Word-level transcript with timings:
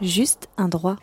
Juste 0.00 0.48
un 0.56 0.68
droit. 0.68 0.96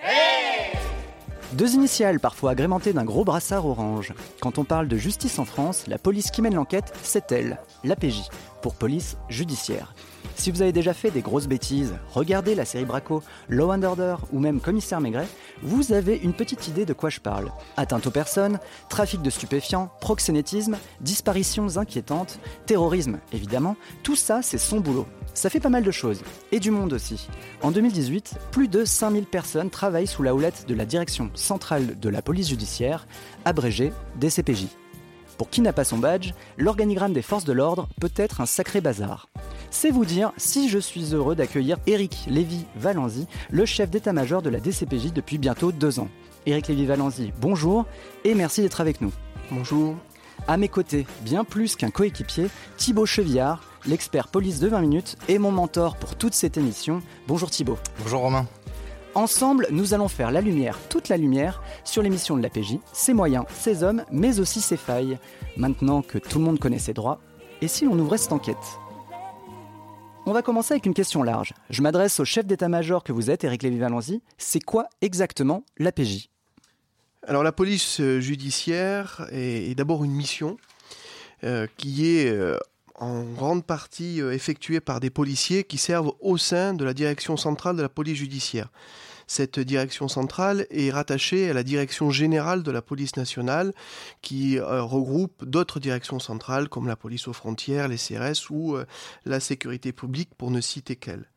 Deux 1.54 1.73
initiales 1.73 2.20
parfois 2.20 2.52
agrémentées 2.52 2.91
d'un 2.91 3.05
gros 3.05 3.24
brassard 3.24 3.65
orange. 3.65 4.13
Quand 4.41 4.57
on 4.57 4.63
parle 4.63 4.87
de 4.87 4.98
justice 4.98 5.40
en 5.40 5.46
France, 5.46 5.85
la 5.87 5.98
police 5.98 6.32
qui 6.32 6.41
mène 6.41 6.55
l'enquête, 6.55 6.93
c'est 7.04 7.32
elle, 7.32 7.60
l'APJ, 7.84 8.29
pour 8.62 8.76
police 8.76 9.18
judiciaire. 9.29 9.93
Si 10.35 10.51
vous 10.51 10.62
avez 10.62 10.71
déjà 10.71 10.93
fait 10.93 11.12
des 11.12 11.21
grosses 11.21 11.48
bêtises, 11.48 11.95
regardez 12.12 12.55
la 12.55 12.65
série 12.65 12.85
Braco, 12.85 13.23
Law 13.49 13.71
and 13.71 13.84
Order 13.84 14.15
ou 14.31 14.40
même 14.40 14.59
Commissaire 14.59 15.01
Maigret, 15.01 15.27
vous 15.62 15.91
avez 15.91 16.18
une 16.18 16.34
petite 16.34 16.68
idée 16.68 16.85
de 16.85 16.93
quoi 16.93 17.09
je 17.09 17.20
parle. 17.20 17.51
Atteinte 17.77 18.07
aux 18.07 18.12
personnes, 18.12 18.59
trafic 18.90 19.21
de 19.21 19.29
stupéfiants, 19.29 19.90
proxénétisme, 20.01 20.77
disparitions 21.01 21.77
inquiétantes, 21.77 22.40
terrorisme 22.65 23.20
évidemment, 23.31 23.76
tout 24.03 24.15
ça 24.15 24.41
c'est 24.41 24.57
son 24.57 24.79
boulot. 24.79 25.07
Ça 25.34 25.49
fait 25.49 25.59
pas 25.59 25.70
mal 25.70 25.84
de 25.84 25.91
choses, 25.91 26.21
et 26.51 26.59
du 26.59 26.71
monde 26.71 26.93
aussi. 26.93 27.27
En 27.62 27.71
2018, 27.71 28.35
plus 28.51 28.68
de 28.68 28.85
5000 28.85 29.26
personnes 29.26 29.70
travaillent 29.70 30.07
sous 30.07 30.23
la 30.23 30.34
houlette 30.34 30.65
de 30.68 30.76
la 30.76 30.85
Direction 30.85 31.29
centrale 31.34 31.99
de 31.99 32.09
la 32.09 32.21
police 32.21 32.49
judiciaire, 32.49 33.07
abrégée 33.43 33.91
DCPJ. 34.20 34.68
Pour 35.37 35.49
qui 35.49 35.61
n'a 35.61 35.73
pas 35.73 35.83
son 35.83 35.97
badge, 35.97 36.31
l'organigramme 36.57 37.13
des 37.13 37.21
forces 37.21 37.43
de 37.43 37.53
l'ordre 37.53 37.89
peut 37.99 38.11
être 38.15 38.41
un 38.41 38.45
sacré 38.45 38.81
bazar. 38.81 39.27
C'est 39.69 39.91
vous 39.91 40.05
dire 40.05 40.31
si 40.37 40.69
je 40.69 40.79
suis 40.79 41.13
heureux 41.13 41.35
d'accueillir 41.35 41.77
Éric 41.87 42.25
Lévy-Valenzy, 42.27 43.27
le 43.51 43.65
chef 43.65 43.89
d'état-major 43.89 44.41
de 44.41 44.49
la 44.49 44.59
DCPJ 44.59 45.11
depuis 45.13 45.37
bientôt 45.37 45.71
deux 45.71 45.99
ans. 45.99 46.07
Éric 46.45 46.67
Lévy-Valenzy, 46.69 47.33
bonjour 47.41 47.85
et 48.23 48.35
merci 48.35 48.61
d'être 48.61 48.79
avec 48.79 49.01
nous. 49.01 49.11
Bonjour. 49.51 49.95
À 50.47 50.57
mes 50.57 50.69
côtés, 50.69 51.05
bien 51.21 51.43
plus 51.43 51.75
qu'un 51.75 51.89
coéquipier, 51.89 52.47
Thibaut 52.77 53.05
Chevillard, 53.05 53.61
l'expert 53.85 54.27
police 54.27 54.59
de 54.59 54.67
20 54.67 54.81
minutes 54.81 55.17
et 55.27 55.39
mon 55.39 55.51
mentor 55.51 55.97
pour 55.97 56.15
toute 56.15 56.33
cette 56.33 56.57
émission. 56.57 57.01
Bonjour 57.27 57.49
Thibaut. 57.49 57.77
Bonjour 57.99 58.21
Romain. 58.21 58.47
Ensemble, 59.16 59.68
nous 59.71 59.94
allons 59.94 60.10
faire 60.10 60.30
la 60.30 60.41
lumière, 60.41 60.77
toute 60.90 61.08
la 61.08 61.16
lumière, 61.16 61.63
sur 61.85 62.04
l'émission 62.04 62.35
de 62.35 62.41
l'APJ, 62.41 62.80
ses 62.91 63.13
moyens, 63.13 63.46
ses 63.49 63.82
hommes, 63.82 64.03
mais 64.12 64.41
aussi 64.41 64.59
ses 64.59 64.75
failles. 64.75 65.18
Maintenant 65.56 66.02
que 66.02 66.18
tout 66.18 66.38
le 66.38 66.44
monde 66.44 66.59
connaît 66.59 66.80
ses 66.80 66.94
droits, 66.94 67.22
et 67.62 67.70
si 67.70 67.86
l'on 67.86 67.98
ouvrait 67.98 68.18
cette 68.18 68.34
enquête? 68.34 68.58
On 70.25 70.34
va 70.34 70.42
commencer 70.42 70.74
avec 70.74 70.86
une 70.86 70.94
question 70.94 71.24
large. 71.24 71.54
Je 71.70 71.81
m'adresse 71.81 72.20
au 72.20 72.25
chef 72.25 72.46
d'état-major 72.46 73.06
que 73.06 73.14
vous 73.14 73.31
êtes, 73.31 73.46
Éric 73.46 73.64
Lévy-Valenzy. 73.64 74.22
C'est 74.38 74.59
quoi 74.59 74.88
exactement 75.02 75.64
l'APJ 75.78 76.28
Alors 77.25 77.44
la 77.44 77.54
police 77.54 78.02
euh, 78.02 78.20
judiciaire 78.20 79.25
est, 79.31 79.72
est 79.72 79.75
d'abord 79.75 80.04
une 80.04 80.12
mission 80.12 80.58
euh, 81.46 81.68
qui 81.78 82.09
est 82.09 82.30
euh, 82.30 82.58
en 83.00 83.23
grande 83.23 83.66
partie 83.66 84.22
euh, 84.22 84.33
effectuée 84.33 84.79
par 84.79 85.00
des 85.00 85.09
policiers 85.09 85.63
qui 85.63 85.78
servent 85.78 86.13
au 86.19 86.38
sein 86.38 86.73
de 86.73 86.85
la 86.85 86.94
direction 86.94 87.38
centrale 87.38 87.75
de 87.75 87.81
la 87.81 87.89
police 87.89 88.17
judiciaire. 88.17 88.69
Cette 89.28 89.59
direction 89.59 90.07
centrale 90.07 90.67
est 90.69 90.91
rattachée 90.91 91.50
à 91.50 91.53
la 91.53 91.63
direction 91.63 92.11
générale 92.11 92.61
de 92.61 92.72
la 92.72 92.83
police 92.83 93.17
nationale 93.17 93.73
qui 94.22 94.59
euh, 94.59 94.83
regroupe 94.83 95.44
d'autres 95.45 95.79
directions 95.79 96.19
centrales 96.19 96.69
comme 96.69 96.88
la 96.88 96.95
police 96.95 97.28
aux 97.28 97.33
frontières, 97.33 97.88
les 97.88 97.97
CRS 97.97 98.50
ou 98.51 98.75
euh, 98.75 98.85
la 99.25 99.39
sécurité 99.39 99.91
publique 99.91 100.29
pour 100.38 100.51
ne 100.51 100.62
citer 100.62 100.95
qu'elles. 100.95 101.27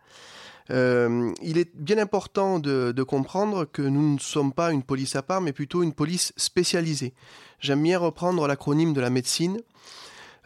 Il 0.71 1.57
est 1.57 1.75
bien 1.75 1.97
important 1.97 2.59
de, 2.59 3.03
comprendre 3.03 3.65
que 3.65 3.81
nous 3.81 4.13
ne 4.13 4.19
sommes 4.19 4.53
pas 4.53 4.71
une 4.71 4.83
police 4.83 5.17
à 5.17 5.23
part, 5.23 5.41
mais 5.41 5.55
plutôt 5.55 5.83
une 5.83 5.95
police 5.95 6.35
spécialisée. 6.37 7.15
J'aime 7.59 7.83
bien 7.83 7.99
reprendre 7.99 8.47
l'acronyme 8.47 8.93
de 8.93 9.01
la 9.01 9.09
médecine. 9.09 9.63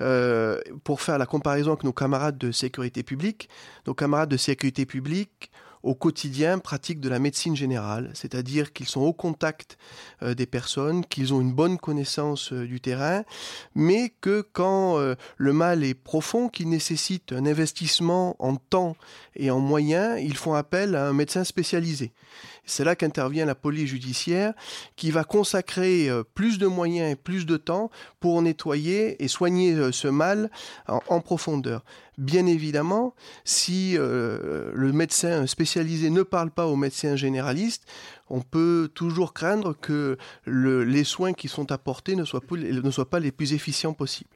Euh, 0.03 0.61
pour 0.83 1.01
faire 1.01 1.17
la 1.17 1.27
comparaison 1.27 1.73
avec 1.73 1.85
nos 1.85 1.93
camarades 1.93 2.37
de 2.37 2.51
sécurité 2.51 3.03
publique, 3.03 3.49
nos 3.87 3.95
camarades 3.95 4.31
de 4.31 4.37
sécurité 4.37 4.85
publique 4.85 5.51
au 5.85 5.95
quotidien 5.95 6.59
pratiquent 6.59 7.01
de 7.01 7.09
la 7.09 7.19
médecine 7.19 7.57
générale, 7.57 8.11
c'est-à-dire 8.15 8.73
qu'ils 8.73 8.87
sont 8.87 9.01
au 9.01 9.13
contact 9.13 9.79
euh, 10.23 10.35
des 10.35 10.47
personnes, 10.47 11.05
qu'ils 11.05 11.35
ont 11.35 11.41
une 11.41 11.53
bonne 11.53 11.77
connaissance 11.77 12.53
euh, 12.53 12.67
du 12.67 12.81
terrain, 12.81 13.23
mais 13.75 14.13
que 14.21 14.47
quand 14.53 14.99
le 15.37 15.53
mal 15.53 15.85
est 15.85 15.95
profond, 15.95 16.49
qu'il 16.49 16.69
nécessite 16.69 17.33
un 17.33 17.47
investissement 17.47 18.37
en 18.39 18.57
temps 18.57 18.97
et 19.37 19.51
en 19.51 19.61
moyens, 19.61 20.21
ils 20.21 20.37
font 20.37 20.55
appel 20.55 20.95
à 20.95 21.09
un 21.09 21.13
médecin 21.13 21.45
spécialisé. 21.45 22.13
C'est 22.65 22.85
là 22.85 22.95
qu'intervient 22.95 23.45
la 23.45 23.57
police 23.57 23.89
judiciaire 23.89 24.55
qui 24.95 25.11
va 25.11 25.25
consacrer 25.25 26.09
euh, 26.09 26.23
plus 26.23 26.59
de 26.59 26.67
moyens 26.67 27.13
et 27.13 27.17
plus 27.17 27.45
de 27.45 27.57
temps 27.57 27.91
pour 28.21 28.41
nettoyer 28.41 29.23
et 29.23 29.29
soigner 29.29 29.75
euh, 29.75 29.91
ce 29.91 30.07
mal 30.07 30.49
en, 30.87 31.21
profondeur. 31.21 31.85
Bien 32.19 32.47
évidemment, 32.47 33.15
si 33.45 33.97
euh, 33.97 34.71
le 34.75 34.93
médecin 34.93 35.47
spécialisé 35.47 36.11
ne 36.11 36.23
parle 36.23 36.51
pas 36.51 36.67
au 36.67 36.77
médecin 36.77 37.17
généraliste, 37.17 37.85
on 38.31 38.41
peut 38.41 38.89
toujours 38.95 39.35
craindre 39.35 39.75
que 39.79 40.17
le, 40.45 40.85
les 40.85 41.05
soins 41.05 41.33
qui 41.33 41.49
sont 41.49 41.73
apportés 41.73 42.15
ne 42.15 42.25
soient, 42.25 42.41
pas 43.11 43.21
les 43.21 43.33
plus 43.33 43.55
efficients 43.55 43.93
possibles. 43.93 44.31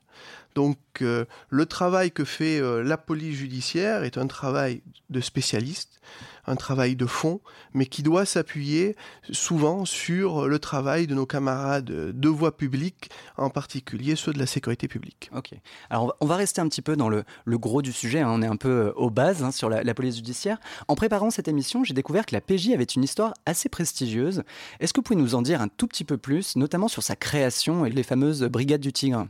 Donc 0.55 0.79
le 1.01 1.67
travail 1.67 2.11
que 2.11 2.25
fait 2.25 2.61
la 2.83 2.97
police 2.97 3.37
judiciaire 3.37 4.05
est 4.05 4.17
un 4.17 4.27
travail 4.27 4.81
de 5.11 5.21
spécialiste, 5.21 6.01
un 6.47 6.57
travail 6.57 6.97
de 6.97 7.07
fond, 7.07 7.41
mais 7.75 7.87
qui 7.87 8.03
doit 8.03 8.25
s'appuyer 8.25 8.97
souvent 9.31 9.85
sur 9.85 10.47
le 10.47 10.59
travail 10.59 11.07
de 11.07 11.15
nos 11.15 11.27
camarades 11.27 11.87
de 11.87 12.29
voie 12.29 12.57
publique, 12.57 13.11
en 13.37 13.51
particulier 13.51 14.17
ceux 14.17 14.33
de 14.33 14.39
la 14.39 14.47
sécurité 14.47 14.89
publique. 14.89 15.31
Ok. 15.35 15.51
Alors 15.91 16.17
on 16.21 16.27
va 16.27 16.37
rester 16.37 16.61
un 16.61 16.69
petit 16.69 16.83
peu 16.83 16.97
dans 16.97 17.09
le, 17.09 17.25
gros 17.47 17.83
du 17.83 17.93
sujet, 17.93 18.21
hein. 18.21 18.31
on 18.31 18.43
est 18.43 18.47
un 18.47 18.57
peu 18.57 18.93
aux 18.97 19.11
bases 19.11 19.43
hein, 19.43 19.51
sur 19.51 19.69
la, 19.69 19.83
la, 19.83 19.95
police 19.95 20.17
judiciaire. 20.17 20.59
En 20.89 20.95
préparant 20.95 21.31
cette 21.31 21.49
émission, 21.49 21.85
j'ai 21.85 21.95
découvert 21.95 22.27
que 22.27 22.35
la 22.35 22.41
PJ 22.41 22.71
avait 22.71 22.85
une 22.85 23.05
histoire 23.05 23.35
assez 23.47 23.69
prestigieuse. 23.69 24.43
Est-ce 24.81 24.93
que 24.93 25.01
vous 25.01 25.05
pouvez 25.05 25.21
nous 25.21 25.35
en 25.35 25.43
dire 25.43 25.61
un 25.61 25.69
tout 25.69 25.87
petit 25.87 26.05
peu 26.05 26.17
plus, 26.17 26.57
notamment 26.57 26.89
sur 26.89 27.03
sa 27.03 27.17
création 27.17 27.87
et 27.87 27.91
les 27.91 28.03
fameuses 28.03 28.43
brigades 28.45 28.81
du 28.81 28.93
Tigre? 28.93 29.27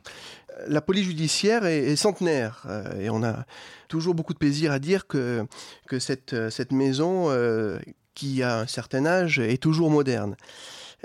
La 0.66 0.80
police 0.80 1.04
judiciaire 1.04 1.64
est, 1.66 1.96
centenaire 1.96 2.64
euh, 2.68 3.00
et 3.00 3.10
on 3.10 3.22
a 3.22 3.44
toujours 3.88 4.14
beaucoup 4.14 4.32
de 4.32 4.38
plaisir 4.38 4.72
à 4.72 4.78
dire 4.78 5.06
que, 5.06 5.46
que 5.86 5.98
cette, 5.98 6.32
maison 6.72 7.30
euh, 7.30 7.78
qui 8.14 8.42
a 8.42 8.60
un 8.60 8.66
certain 8.66 9.06
âge 9.06 9.38
est 9.38 9.62
toujours 9.62 9.90
moderne. 9.90 10.36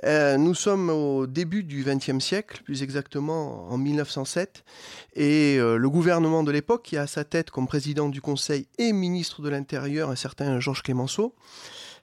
Euh, 0.04 0.38
nous 0.38 0.56
sommes 0.56 0.90
au 0.90 1.28
début 1.28 1.64
du 1.64 1.84
XXe 1.84 2.24
siècle, 2.24 2.62
plus 2.64 2.82
exactement 2.82 3.70
en 3.70 3.78
1907, 3.78 4.64
et 5.16 5.58
euh, 5.60 5.78
le 5.78 5.90
gouvernement 5.90 6.44
de 6.44 6.52
l'époque, 6.52 6.84
qui 6.84 6.98
a 6.98 7.04
à 7.04 7.08
sa 7.08 7.24
tête 7.24 7.52
comme 7.52 7.68
président 7.68 8.10
du 8.10 8.22
Conseil 8.22 8.68
et 8.78 8.94
ministre 8.94 9.42
de 9.42 9.50
l'Intérieur 9.50 10.10
un 10.10 10.16
certain 10.16 10.60
Georges 10.60 10.82
Clémenceau, 10.82 11.36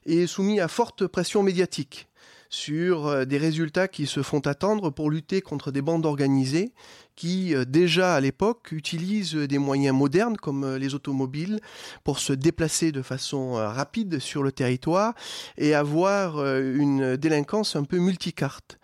est 0.05 0.27
soumis 0.27 0.59
à 0.59 0.67
forte 0.67 1.07
pression 1.07 1.43
médiatique 1.43 2.07
sur 2.49 3.07
euh, 3.07 3.25
des 3.25 3.37
résultats 3.37 3.87
qui 3.87 4.07
se 4.07 4.23
font 4.23 4.39
attendre 4.39 4.89
pour 4.89 5.09
lutter 5.11 5.41
contre 5.41 5.71
des 5.71 5.81
bandes 5.81 6.05
organisées 6.05 6.73
qui, 7.15 7.53
euh, 7.53 7.63
déjà 7.63 8.15
à 8.15 8.21
l'époque, 8.21 8.71
utilisent 8.71 9.35
des 9.35 9.57
moyens 9.59 9.95
modernes 9.95 10.37
comme 10.37 10.63
euh, 10.63 10.79
les 10.79 10.95
automobiles 10.95 11.59
pour 12.03 12.19
se 12.19 12.33
déplacer 12.33 12.91
de 12.91 13.03
façon 13.03 13.53
rapide 13.53 14.19
sur 14.19 14.41
le 14.41 14.51
territoire 14.51 15.13
et 15.57 15.75
avoir 15.75 16.43
une 16.55 17.17
délinquance 17.17 17.75
un 17.75 17.83
peu 17.83 17.97
multicarte. 17.97 18.79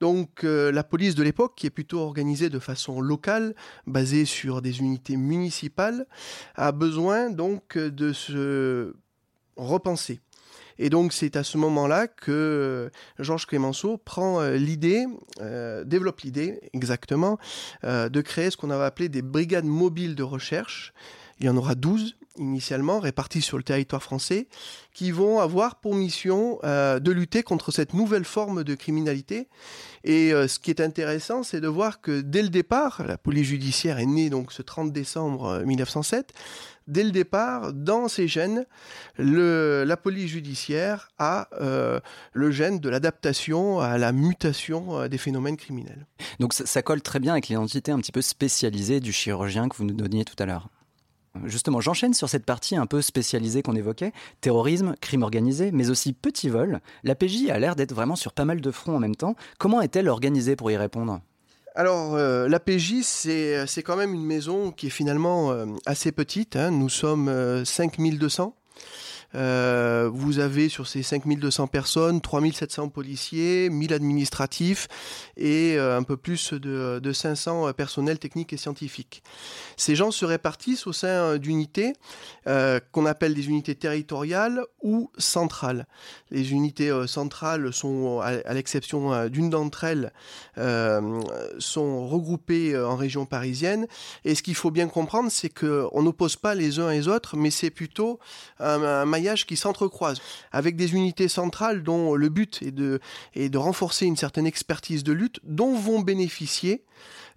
Donc 0.00 0.42
la 0.44 0.82
police 0.82 1.14
de 1.14 1.22
l'époque, 1.22 1.54
qui 1.56 1.66
est 1.66 1.70
plutôt 1.70 2.00
organisée 2.00 2.48
de 2.48 2.58
façon 2.58 3.00
locale, 3.00 3.54
basée 3.86 4.24
sur 4.24 4.62
des 4.62 4.78
unités 4.78 5.16
municipales, 5.16 6.06
a 6.54 6.72
besoin 6.72 7.30
donc 7.30 7.76
de 7.76 8.12
se 8.12 8.94
repensée. 9.56 10.20
Et 10.82 10.88
donc 10.88 11.12
c'est 11.12 11.36
à 11.36 11.44
ce 11.44 11.58
moment-là 11.58 12.08
que 12.08 12.90
Georges 13.18 13.46
Clémenceau 13.46 13.98
prend 13.98 14.42
l'idée, 14.48 15.04
développe 15.84 16.20
l'idée 16.20 16.58
exactement, 16.72 17.38
de 17.84 18.20
créer 18.22 18.50
ce 18.50 18.56
qu'on 18.56 18.70
avait 18.70 18.84
appelé 18.84 19.10
des 19.10 19.20
brigades 19.20 19.66
mobiles 19.66 20.14
de 20.14 20.22
recherche. 20.22 20.94
Il 21.38 21.44
y 21.46 21.48
en 21.50 21.56
aura 21.58 21.74
12 21.74 22.16
initialement 22.36 23.00
répartis 23.00 23.42
sur 23.42 23.56
le 23.56 23.62
territoire 23.62 24.02
français, 24.02 24.46
qui 24.92 25.10
vont 25.10 25.40
avoir 25.40 25.76
pour 25.76 25.94
mission 25.94 26.58
euh, 26.64 27.00
de 27.00 27.10
lutter 27.10 27.42
contre 27.42 27.72
cette 27.72 27.94
nouvelle 27.94 28.24
forme 28.24 28.64
de 28.64 28.74
criminalité. 28.74 29.48
Et 30.04 30.32
euh, 30.32 30.48
ce 30.48 30.58
qui 30.58 30.70
est 30.70 30.80
intéressant, 30.80 31.42
c'est 31.42 31.60
de 31.60 31.68
voir 31.68 32.00
que 32.00 32.20
dès 32.20 32.42
le 32.42 32.48
départ, 32.48 33.02
la 33.06 33.18
police 33.18 33.48
judiciaire 33.48 33.98
est 33.98 34.06
née 34.06 34.30
donc 34.30 34.52
ce 34.52 34.62
30 34.62 34.92
décembre 34.92 35.62
1907, 35.64 36.32
euh, 36.32 36.40
dès 36.86 37.04
le 37.04 37.10
départ, 37.10 37.72
dans 37.72 38.08
ces 38.08 38.28
gènes, 38.28 38.64
la 39.18 39.96
police 39.96 40.30
judiciaire 40.30 41.08
a 41.18 41.48
le 42.32 42.50
gène 42.50 42.80
de 42.80 42.88
l'adaptation 42.88 43.80
à 43.80 43.96
la 43.98 44.12
mutation 44.12 45.06
des 45.06 45.18
phénomènes 45.18 45.56
criminels. 45.56 46.06
Donc 46.40 46.52
ça 46.52 46.82
colle 46.82 47.02
très 47.02 47.20
bien 47.20 47.32
avec 47.32 47.48
l'identité 47.48 47.92
un 47.92 47.98
petit 47.98 48.12
peu 48.12 48.22
spécialisée 48.22 48.98
du 48.98 49.12
chirurgien 49.12 49.68
que 49.68 49.76
vous 49.76 49.84
nous 49.84 49.94
donniez 49.94 50.24
tout 50.24 50.40
à 50.42 50.46
l'heure. 50.46 50.68
Justement, 51.44 51.80
j'enchaîne 51.80 52.12
sur 52.12 52.28
cette 52.28 52.44
partie 52.44 52.76
un 52.76 52.86
peu 52.86 53.00
spécialisée 53.02 53.62
qu'on 53.62 53.76
évoquait, 53.76 54.12
terrorisme, 54.40 54.94
crime 55.00 55.22
organisé, 55.22 55.70
mais 55.70 55.90
aussi 55.90 56.12
petit 56.12 56.48
vol. 56.48 56.80
La 57.04 57.14
PJ 57.14 57.48
a 57.50 57.58
l'air 57.58 57.76
d'être 57.76 57.94
vraiment 57.94 58.16
sur 58.16 58.32
pas 58.32 58.44
mal 58.44 58.60
de 58.60 58.70
fronts 58.70 58.96
en 58.96 59.00
même 59.00 59.16
temps. 59.16 59.36
Comment 59.58 59.80
est-elle 59.80 60.08
organisée 60.08 60.56
pour 60.56 60.70
y 60.70 60.76
répondre? 60.76 61.20
Alors, 61.76 62.16
euh, 62.16 62.48
la 62.48 62.58
PJ, 62.58 63.02
c'est 63.02 63.82
quand 63.84 63.96
même 63.96 64.12
une 64.12 64.24
maison 64.24 64.72
qui 64.72 64.88
est 64.88 64.90
finalement 64.90 65.52
euh, 65.52 65.66
assez 65.86 66.10
petite. 66.10 66.56
Hein. 66.56 66.72
Nous 66.72 66.88
sommes 66.88 67.64
5200. 67.64 68.54
Euh, 69.34 69.90
euh, 70.00 70.10
vous 70.12 70.38
avez 70.38 70.68
sur 70.68 70.86
ces 70.86 71.02
5200 71.02 71.66
personnes 71.66 72.20
3700 72.20 72.88
policiers, 72.88 73.68
1000 73.70 73.92
administratifs 73.92 74.88
et 75.36 75.76
euh, 75.76 75.96
un 75.96 76.02
peu 76.02 76.16
plus 76.16 76.52
de, 76.52 77.00
de 77.02 77.12
500 77.12 77.68
euh, 77.68 77.72
personnels 77.72 78.18
techniques 78.18 78.52
et 78.52 78.56
scientifiques. 78.56 79.22
Ces 79.76 79.96
gens 79.96 80.10
se 80.10 80.24
répartissent 80.24 80.86
au 80.86 80.92
sein 80.92 81.38
d'unités 81.38 81.92
qu'on 82.92 83.06
appelle 83.06 83.34
des 83.34 83.48
unités 83.48 83.74
territoriales 83.74 84.64
ou 84.82 85.10
centrales. 85.18 85.86
Les 86.30 86.52
unités 86.52 86.90
centrales 87.06 87.72
sont, 87.72 88.20
à, 88.20 88.52
l'exception 88.52 89.28
d'une 89.28 89.50
d'entre 89.50 89.84
elles, 89.84 90.12
sont 91.58 92.06
regroupées 92.08 92.78
en 92.78 92.96
région 92.96 93.26
parisienne. 93.26 93.86
Et 94.24 94.34
ce 94.34 94.42
qu'il 94.42 94.54
faut 94.54 94.70
bien 94.70 94.88
comprendre, 94.88 95.30
c'est 95.30 95.48
qu'on 95.48 96.02
n'oppose 96.02 96.36
pas 96.36 96.54
les 96.54 96.78
uns 96.78 96.90
les 96.90 97.08
autres, 97.08 97.36
mais 97.36 97.50
c'est 97.50 97.70
plutôt 97.70 98.18
un, 98.58 98.82
un 98.82 99.04
qui 99.46 99.56
s'entrecroisent, 99.56 100.20
avec 100.52 100.76
des 100.76 100.94
unités 100.94 101.28
centrales 101.28 101.82
dont 101.82 102.14
le 102.14 102.28
but 102.28 102.60
est 102.62 102.70
de, 102.70 103.00
est 103.34 103.48
de 103.48 103.58
renforcer 103.58 104.06
une 104.06 104.16
certaine 104.16 104.46
expertise 104.46 105.04
de 105.04 105.12
lutte, 105.12 105.40
dont 105.44 105.74
vont 105.74 106.00
bénéficier 106.00 106.84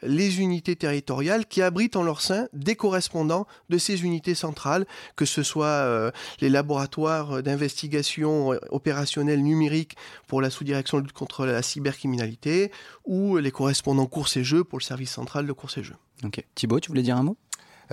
les 0.01 0.41
unités 0.41 0.75
territoriales 0.75 1.45
qui 1.45 1.61
abritent 1.61 1.95
en 1.95 2.03
leur 2.03 2.19
sein 2.21 2.47
des 2.51 2.75
correspondants 2.75 3.47
de 3.69 3.77
ces 3.77 4.03
unités 4.03 4.35
centrales, 4.35 4.85
que 5.15 5.25
ce 5.25 5.43
soit 5.43 5.65
euh, 5.65 6.11
les 6.41 6.49
laboratoires 6.49 7.41
d'investigation 7.41 8.49
opérationnelle 8.69 9.41
numérique 9.41 9.95
pour 10.27 10.41
la 10.41 10.49
sous-direction 10.49 10.97
de 10.97 11.03
lutte 11.03 11.13
contre 11.13 11.45
la 11.45 11.61
cybercriminalité 11.61 12.71
ou 13.05 13.37
les 13.37 13.51
correspondants 13.51 14.07
courses 14.07 14.35
et 14.37 14.43
jeux 14.43 14.63
pour 14.63 14.77
le 14.77 14.83
service 14.83 15.11
central 15.11 15.47
de 15.47 15.53
courses 15.53 15.77
et 15.77 15.83
jeux. 15.83 15.95
Ok. 16.23 16.43
Thibaut, 16.55 16.79
tu 16.79 16.89
voulais 16.89 17.01
dire 17.01 17.17
un 17.17 17.23
mot? 17.23 17.37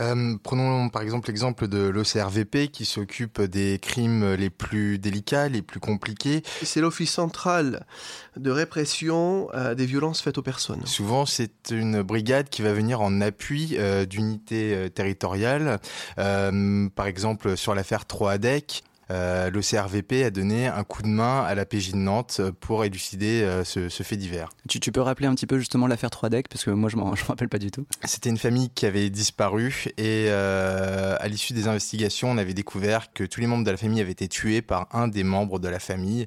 Euh, 0.00 0.37
prenons 0.43 0.88
par 0.88 1.02
exemple 1.02 1.29
l'exemple 1.29 1.69
de 1.69 1.79
l'OCRVP 1.79 2.69
qui 2.69 2.85
s'occupe 2.85 3.41
des 3.43 3.79
crimes 3.79 4.35
les 4.35 4.50
plus 4.50 4.99
délicats, 4.99 5.49
les 5.49 5.62
plus 5.62 5.81
compliqués. 5.81 6.43
C'est 6.62 6.81
l'Office 6.81 7.12
central 7.12 7.87
de 8.37 8.50
répression 8.50 9.49
euh, 9.55 9.75
des 9.75 9.87
violences 9.87 10.20
faites 10.23 10.38
aux 10.38 10.43
personnes. 10.43 10.87
Souvent, 10.87 11.26
c'est 11.26 11.70
une 11.70 12.02
brigade 12.02 12.49
qui 12.49 12.62
va 12.62 12.73
venir 12.73 13.00
en 13.00 13.20
appui 13.20 13.76
euh, 13.79 14.06
d'unités 14.06 14.88
territoriales. 14.94 15.79
par 16.17 17.06
exemple, 17.06 17.56
sur 17.56 17.75
l'affaire 17.75 18.05
3ADEC, 18.05 18.82
euh, 19.11 19.51
le 19.51 19.61
CRVP 19.61 20.25
a 20.25 20.31
donné 20.31 20.69
un 20.69 20.85
coup 20.85 21.03
de 21.03 21.09
main 21.09 21.43
à 21.43 21.55
la 21.55 21.65
PJ 21.65 21.93
de 21.93 21.97
Nantes 21.97 22.41
pour 22.61 22.85
élucider 22.85 23.43
euh, 23.43 23.65
ce, 23.65 23.89
fait 24.03 24.17
divers. 24.17 24.51
Tu, 24.69 24.93
peux 24.93 25.01
rappeler 25.01 25.27
un 25.27 25.35
petit 25.35 25.47
peu 25.47 25.59
justement 25.59 25.87
l'affaire 25.87 26.11
3DEC 26.11 26.45
parce 26.49 26.65
que 26.65 26.71
moi 26.71 26.89
je 26.89 26.97
ne 26.97 27.03
me 27.05 27.27
rappelle 27.27 27.49
pas 27.49 27.59
du 27.59 27.71
tout. 27.71 27.87
C'était 28.05 28.31
une 28.31 28.39
famille 28.39 28.71
qui 28.71 28.87
avait 28.87 29.11
disparu 29.11 29.87
et 29.99 30.27
euh, 30.29 31.17
à 31.19 31.29
l'issue 31.29 31.53
des 31.53 31.69
investigations, 31.69 32.31
on 32.31 32.39
avait 32.39 32.55
découvert 32.55 33.12
que 33.12 33.25
tous 33.25 33.41
les 33.41 33.47
membres 33.47 33.65
de 33.65 33.71
la 33.71 33.77
famille 33.77 34.01
avaient 34.01 34.12
été 34.12 34.29
tués 34.29 34.62
par 34.62 34.87
un 34.93 35.09
des 35.09 35.25
membres 35.25 35.59
de 35.59 35.69
la 35.69 35.79
famille. 35.79 36.27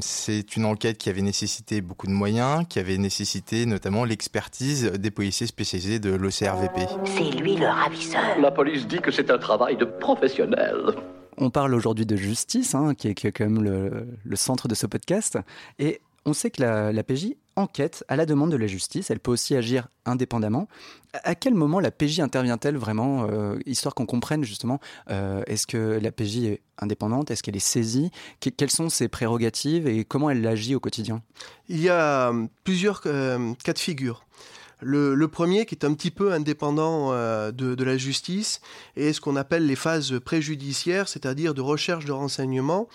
C'est 0.00 0.56
une 0.56 0.64
enquête 0.64 0.98
qui 0.98 1.10
avait 1.10 1.22
nécessité 1.22 1.80
beaucoup 1.80 2.06
de 2.06 2.12
moyens, 2.12 2.64
qui 2.68 2.78
avait 2.78 2.98
nécessité 2.98 3.66
notamment 3.66 4.04
l'expertise 4.04 4.92
des 4.92 5.10
policiers 5.10 5.46
spécialisés 5.46 5.98
de 5.98 6.10
l'OCRVP. 6.10 6.80
C'est 7.04 7.38
lui 7.38 7.56
le 7.56 7.66
ravisseur. 7.66 8.38
La 8.40 8.50
police 8.50 8.86
dit 8.86 9.00
que 9.00 9.10
c'est 9.10 9.30
un 9.30 9.38
travail 9.38 9.76
de 9.76 9.84
professionnel. 9.84 10.94
On 11.40 11.50
parle 11.50 11.74
aujourd'hui 11.74 12.04
de 12.04 12.16
justice, 12.16 12.74
hein, 12.74 12.94
qui, 12.94 13.08
est, 13.08 13.14
quand 13.14 13.44
même 13.44 13.62
le, 13.62 14.36
centre 14.36 14.66
de 14.66 14.74
ce 14.74 14.86
podcast. 14.86 15.38
Et 15.78 16.00
on 16.26 16.32
sait 16.32 16.50
que 16.50 16.62
la, 16.62 17.02
PJ 17.04 17.34
enquête 17.54 18.04
à 18.08 18.16
la 18.16 18.26
demande 18.26 18.50
de 18.50 18.56
la 18.56 18.66
justice. 18.66 19.10
Elle 19.10 19.20
peut 19.20 19.30
aussi 19.30 19.54
agir 19.54 19.88
indépendamment. 20.04 20.68
À 21.12 21.36
quel 21.36 21.54
moment 21.54 21.78
la 21.78 21.92
PJ 21.92 22.18
intervient-elle 22.18 22.76
vraiment, 22.76 23.28
euh, 23.30 23.56
histoire 23.66 23.94
qu'on 23.94 24.04
comprenne 24.04 24.42
justement, 24.42 24.80
euh, 25.10 25.42
est-ce 25.46 25.66
que 25.68 25.98
la 26.02 26.10
PJ 26.10 26.44
est 26.44 26.60
indépendante, 26.78 27.30
est-ce 27.30 27.42
qu'elle 27.42 27.56
est 27.56 27.60
saisie, 27.60 28.10
quelles 28.40 28.70
sont 28.70 28.88
ses 28.88 29.08
prérogatives 29.08 29.86
et 29.86 30.04
comment 30.04 30.30
elle 30.30 30.46
agit 30.46 30.74
au 30.74 30.80
quotidien? 30.80 31.22
Il 31.68 31.80
y 31.80 31.88
a 31.88 32.30
euh, 32.30 32.46
plusieurs 32.64 33.00
cas 33.02 33.72
de 33.72 33.78
figure. 33.78 34.24
Le, 34.80 35.26
premier, 35.26 35.66
qui 35.66 35.74
est 35.74 35.84
un 35.84 35.92
petit 35.92 36.12
peu 36.12 36.32
indépendant 36.32 37.12
euh, 37.12 37.50
de, 37.50 37.82
la 37.82 37.96
justice, 37.96 38.60
est 38.96 39.12
ce 39.12 39.20
qu'on 39.20 39.34
appelle 39.34 39.66
les 39.66 39.74
phases 39.74 40.20
préjudiciaires, 40.24 41.08
c'est-à-dire 41.08 41.52
de 41.52 41.60
recherche 41.60 42.04
de 42.04 42.12
renseignements, 42.12 42.88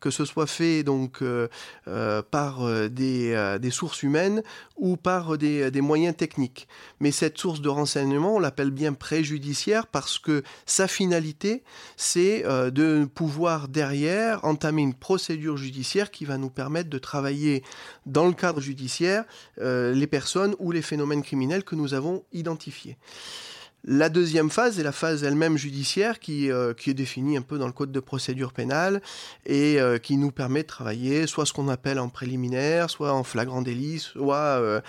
que 0.00 0.10
ce 0.10 0.24
soit 0.24 0.48
fait 0.48 0.82
donc 0.82 1.22
euh, 1.22 1.48
euh, 1.86 2.22
par 2.28 2.66
des, 2.90 3.70
sources 3.70 4.02
humaines 4.02 4.42
ou 4.76 4.96
par 4.96 5.38
des, 5.38 5.80
moyens 5.80 6.16
techniques. 6.16 6.66
Mais 6.98 7.12
cette 7.12 7.38
source 7.38 7.60
de 7.60 7.68
renseignement, 7.68 8.36
on 8.36 8.40
l'appelle 8.40 8.70
bien 8.70 8.92
préjudiciaire 8.92 9.86
parce 9.86 10.18
que 10.18 10.42
sa 10.66 10.88
finalité, 10.88 11.62
c'est 11.96 12.42
de 12.42 13.04
pouvoir 13.04 13.68
derrière 13.68 14.44
entamer 14.44 14.82
une 14.82 14.94
procédure 14.94 15.56
judiciaire 15.56 16.10
qui 16.10 16.24
va 16.24 16.36
nous 16.36 16.50
permettre 16.50 16.90
de 16.90 16.98
travailler 16.98 17.62
dans 18.06 18.26
le 18.26 18.32
cadre 18.32 18.60
judiciaire 18.60 19.24
les 19.60 20.06
personnes 20.06 20.56
ou 20.58 20.72
les 20.72 20.82
phénomènes 20.82 21.22
criminels 21.28 21.62
que 21.62 21.74
nous 21.74 21.92
avons 21.92 22.24
identifiés. 22.32 22.96
La 23.84 24.08
deuxième 24.08 24.50
phase 24.50 24.80
est 24.80 24.82
la 24.82 24.90
phase 24.90 25.22
elle-même 25.22 25.56
judiciaire 25.56 26.18
qui, 26.18 26.50
euh, 26.50 26.74
qui 26.74 26.90
est 26.90 26.94
définie 26.94 27.36
un 27.36 27.42
peu 27.42 27.58
dans 27.58 27.68
le 27.68 27.72
code 27.72 27.92
de 27.92 28.00
procédure 28.00 28.52
pénale 28.52 29.00
et 29.46 29.80
euh, 29.80 29.98
qui 29.98 30.16
nous 30.16 30.32
permet 30.32 30.62
de 30.62 30.66
travailler 30.66 31.28
soit 31.28 31.46
ce 31.46 31.52
qu'on 31.52 31.68
appelle 31.68 32.00
en 32.00 32.08
préliminaire, 32.08 32.90
soit 32.90 33.12
en 33.12 33.22
flagrant 33.22 33.62
délit, 33.62 34.00
soit 34.00 34.82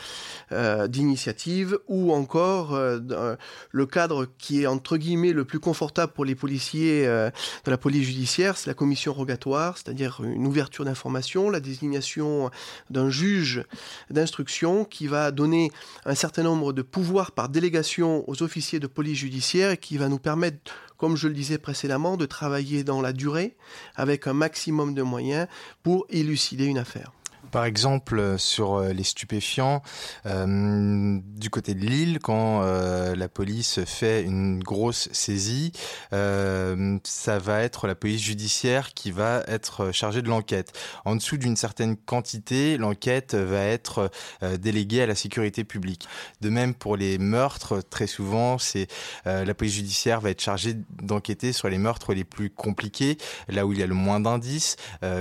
euh, 0.51 0.87
d'initiative 0.87 1.77
ou 1.87 2.11
encore 2.13 2.75
le 2.75 3.85
cadre 3.85 4.27
qui 4.39 4.63
est 4.63 4.67
entre 4.67 4.97
guillemets 4.97 5.33
le 5.33 5.45
plus 5.45 5.59
confortable 5.59 6.11
pour 6.11 6.25
les 6.25 6.35
policiers 6.35 7.05
de 7.05 7.71
la 7.71 7.77
police 7.77 8.07
judiciaire, 8.07 8.57
c'est 8.57 8.67
la 8.67 8.73
commission 8.73 9.13
rogatoire, 9.13 9.77
c'est-à-dire 9.77 10.21
une 10.23 10.47
ouverture 10.47 10.83
d'information, 10.83 11.49
la 11.49 11.59
désignation 11.59 12.49
d'un 12.89 13.09
juge 13.09 13.63
d'instruction 14.09 14.83
qui 14.83 15.07
va 15.07 15.31
donner 15.31 15.71
un 16.05 16.15
certain 16.15 16.43
nombre 16.43 16.73
de 16.73 16.81
pouvoirs 16.81 17.31
par 17.31 17.49
délégation 17.49 18.27
aux 18.27 18.41
officiers 18.41 18.78
de 18.79 18.87
police 18.87 19.19
judiciaire 19.19 19.79
qui 19.79 19.97
va 19.97 20.09
nous 20.09 20.19
permettre, 20.19 20.73
comme 20.97 21.15
je 21.15 21.27
le 21.27 21.33
disais 21.33 21.57
précédemment, 21.57 22.17
de 22.17 22.25
travailler 22.25 22.83
dans 22.83 23.01
la 23.01 23.13
durée 23.13 23.55
avec 23.95 24.27
un 24.27 24.33
maximum 24.33 24.93
de 24.93 25.01
moyens 25.01 25.47
pour 25.83 26.05
élucider 26.09 26.65
une 26.65 26.77
affaire. 26.77 27.11
Par 27.51 27.65
exemple, 27.65 28.19
euh, 28.19 28.37
sur 28.37 28.75
euh, 28.75 28.93
les 28.93 29.03
stupéfiants, 29.03 29.81
euh, 30.25 31.19
du 31.23 31.49
côté 31.49 31.73
de 31.73 31.85
Lille, 31.85 32.19
quand 32.21 32.59
la 32.59 33.29
police 33.29 33.83
fait 33.85 34.23
une 34.23 34.59
grosse 34.59 35.09
saisie, 35.11 35.71
ça 36.11 37.39
va 37.39 37.61
être 37.61 37.87
la 37.87 37.95
police 37.95 38.21
judiciaire 38.21 38.93
qui 38.93 39.11
va 39.11 39.43
être 39.47 39.91
chargée 39.91 40.21
de 40.21 40.27
l'enquête. 40.27 40.73
En 41.05 41.15
dessous 41.15 41.37
d'une 41.37 41.55
certaine 41.55 41.95
quantité, 41.95 42.77
l'enquête 42.77 43.35
va 43.35 43.63
être 43.63 44.11
déléguée 44.59 45.01
à 45.01 45.05
la 45.05 45.15
sécurité 45.15 45.63
publique. 45.63 46.07
De 46.41 46.49
même 46.49 46.73
pour 46.73 46.97
les 46.97 47.17
meurtres, 47.17 47.81
très 47.81 48.07
souvent, 48.07 48.57
c'est 48.57 48.87
la 49.25 49.53
police 49.53 49.73
judiciaire 49.73 50.21
va 50.21 50.31
être 50.31 50.41
chargée 50.41 50.75
d'enquêter 51.01 51.53
sur 51.53 51.69
les 51.69 51.77
meurtres 51.77 52.13
les 52.13 52.25
plus 52.25 52.49
compliqués, 52.49 53.17
là 53.47 53.65
où 53.65 53.73
il 53.73 53.79
y 53.79 53.83
a 53.83 53.87
le 53.87 53.95
moins 53.95 54.19
d'indices, 54.19 54.75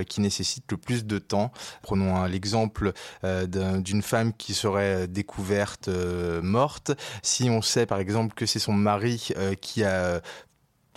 qui 0.09 0.21
nécessitent 0.21 0.71
le 0.71 0.79
plus 0.79 1.05
de 1.05 1.19
temps. 1.19 1.53
L'exemple 2.27 2.93
euh, 3.25 3.47
d'une 3.47 4.03
femme 4.03 4.33
qui 4.33 4.55
serait 4.55 5.07
découverte 5.09 5.89
euh, 5.89 6.43
morte, 6.43 6.93
si 7.23 7.51
on 7.51 7.63
sait 7.63 7.87
par 7.87 7.99
exemple 7.99 8.35
que 8.35 8.47
c'est 8.47 8.59
son 8.59 8.73
mari 8.73 9.29
euh, 9.37 9.55
qui 9.55 9.85
a 9.85 10.21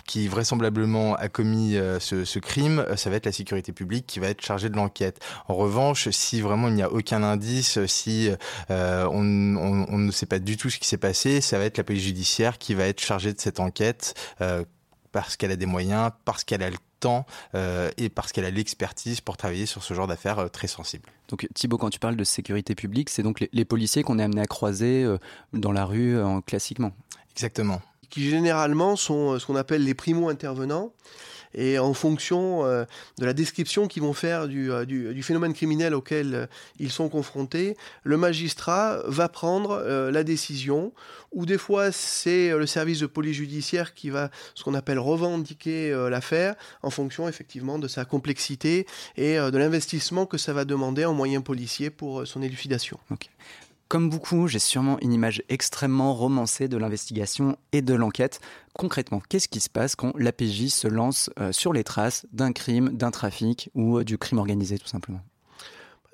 qui 0.04 0.26
vraisemblablement 0.26 1.14
a 1.14 1.28
commis 1.28 1.74
ce, 2.00 2.38
crime, 2.40 2.84
ça 2.96 3.08
va 3.08 3.16
être 3.16 3.24
la 3.24 3.30
sécurité 3.30 3.72
publique 3.72 4.04
qui 4.04 4.18
va 4.18 4.26
être 4.26 4.44
chargée 4.44 4.68
de 4.68 4.74
l'enquête. 4.74 5.20
En 5.46 5.54
revanche, 5.54 6.08
si 6.10 6.40
vraiment 6.40 6.66
il 6.66 6.74
n'y 6.74 6.82
a 6.82 6.90
aucun 6.90 7.22
indice, 7.22 7.78
si 7.86 8.28
on, 8.68 9.22
ne 9.22 10.10
sait 10.10 10.26
pas 10.26 10.40
du 10.40 10.56
tout 10.56 10.70
ce 10.70 10.80
qui 10.80 10.88
s'est 10.88 10.98
passé, 10.98 11.40
ça 11.40 11.56
va 11.56 11.64
être 11.64 11.78
la 11.78 11.84
police 11.84 12.02
judiciaire 12.02 12.58
qui 12.58 12.74
va 12.74 12.86
être 12.86 13.00
chargée 13.00 13.32
de 13.32 13.40
cette 13.40 13.60
enquête 13.60 14.14
parce 15.12 15.36
qu'elle 15.36 15.52
a 15.52 15.56
des 15.56 15.66
moyens, 15.66 16.10
parce 16.24 16.42
qu'elle 16.42 16.64
a 16.64 16.70
le 16.70 16.78
temps 17.02 17.26
euh, 17.54 17.90
et 17.98 18.08
parce 18.08 18.32
qu'elle 18.32 18.44
a 18.44 18.50
l'expertise 18.50 19.20
pour 19.20 19.36
travailler 19.36 19.66
sur 19.66 19.82
ce 19.82 19.92
genre 19.92 20.06
d'affaires 20.06 20.38
euh, 20.38 20.48
très 20.48 20.68
sensibles. 20.68 21.08
Donc 21.28 21.46
Thibault, 21.54 21.78
quand 21.78 21.90
tu 21.90 21.98
parles 21.98 22.16
de 22.16 22.24
sécurité 22.24 22.74
publique, 22.74 23.10
c'est 23.10 23.22
donc 23.22 23.44
les, 23.52 23.64
policiers 23.64 24.02
qu'on 24.02 24.18
est 24.18 24.22
amené 24.22 24.40
à 24.40 24.46
croiser 24.46 25.04
euh, 25.04 25.18
dans 25.52 25.72
la 25.72 25.84
rue 25.84 26.16
classiquement 26.46 26.92
Exactement. 27.32 27.80
Qui 28.10 28.28
généralement 28.28 28.96
sont 28.96 29.38
ce 29.38 29.46
qu'on 29.46 29.56
appelle 29.56 29.84
les 29.84 29.94
primo-intervenants 29.94 30.92
et 31.54 31.78
en 31.78 31.94
fonction 31.94 32.64
euh, 32.64 32.84
de 33.18 33.24
la 33.26 33.32
description 33.32 33.88
qu'ils 33.88 34.02
vont 34.02 34.12
faire 34.12 34.48
du, 34.48 34.70
euh, 34.70 34.84
du, 34.84 35.22
phénomène 35.22 35.54
criminel 35.54 35.94
auquel 35.94 36.34
euh, 36.34 36.46
ils 36.78 36.90
sont 36.90 37.08
confrontés, 37.08 37.76
le 38.04 38.16
magistrat 38.16 39.00
va 39.06 39.28
prendre 39.28 39.82
la 39.82 40.24
décision, 40.24 40.92
ou 41.32 41.46
des 41.46 41.58
fois 41.58 41.92
c'est 41.92 42.50
le 42.50 42.66
service 42.66 43.00
de 43.00 43.06
police 43.06 43.36
judiciaire 43.36 43.94
qui 43.94 44.10
va 44.10 44.30
ce 44.54 44.64
qu'on 44.64 44.74
appelle 44.74 44.98
revendiquer 44.98 45.92
l'affaire 46.10 46.54
en 46.82 46.90
fonction 46.90 47.28
effectivement 47.28 47.78
de 47.78 47.88
sa 47.88 48.04
complexité 48.04 48.86
et 49.16 49.36
de 49.36 49.58
l'investissement 49.58 50.26
que 50.26 50.38
ça 50.38 50.52
va 50.52 50.64
demander 50.64 51.04
en 51.04 51.14
moyens 51.14 51.42
policiers 51.42 51.90
pour 51.90 52.26
son 52.26 52.42
élucidation. 52.42 52.98
Comme 53.92 54.08
beaucoup, 54.08 54.48
j'ai 54.48 54.58
sûrement 54.58 54.96
une 55.02 55.12
image 55.12 55.42
extrêmement 55.50 56.14
romancée 56.14 56.66
de 56.66 56.78
l'investigation 56.78 57.58
et 57.72 57.82
de 57.82 57.92
l'enquête. 57.92 58.40
Concrètement, 58.72 59.20
qu'est-ce 59.28 59.48
qui 59.48 59.60
se 59.60 59.68
passe 59.68 59.96
quand 59.96 60.14
l'APJ 60.16 60.68
se 60.68 60.88
lance 60.88 61.28
euh, 61.38 61.52
sur 61.52 61.74
les 61.74 61.84
traces 61.84 62.24
d'un 62.32 62.52
crime, 62.52 62.88
d'un 62.88 63.10
trafic 63.10 63.68
ou 63.74 63.98
euh, 63.98 64.04
du 64.04 64.16
crime 64.16 64.38
organisé 64.38 64.78
tout 64.78 64.86
simplement? 64.86 65.20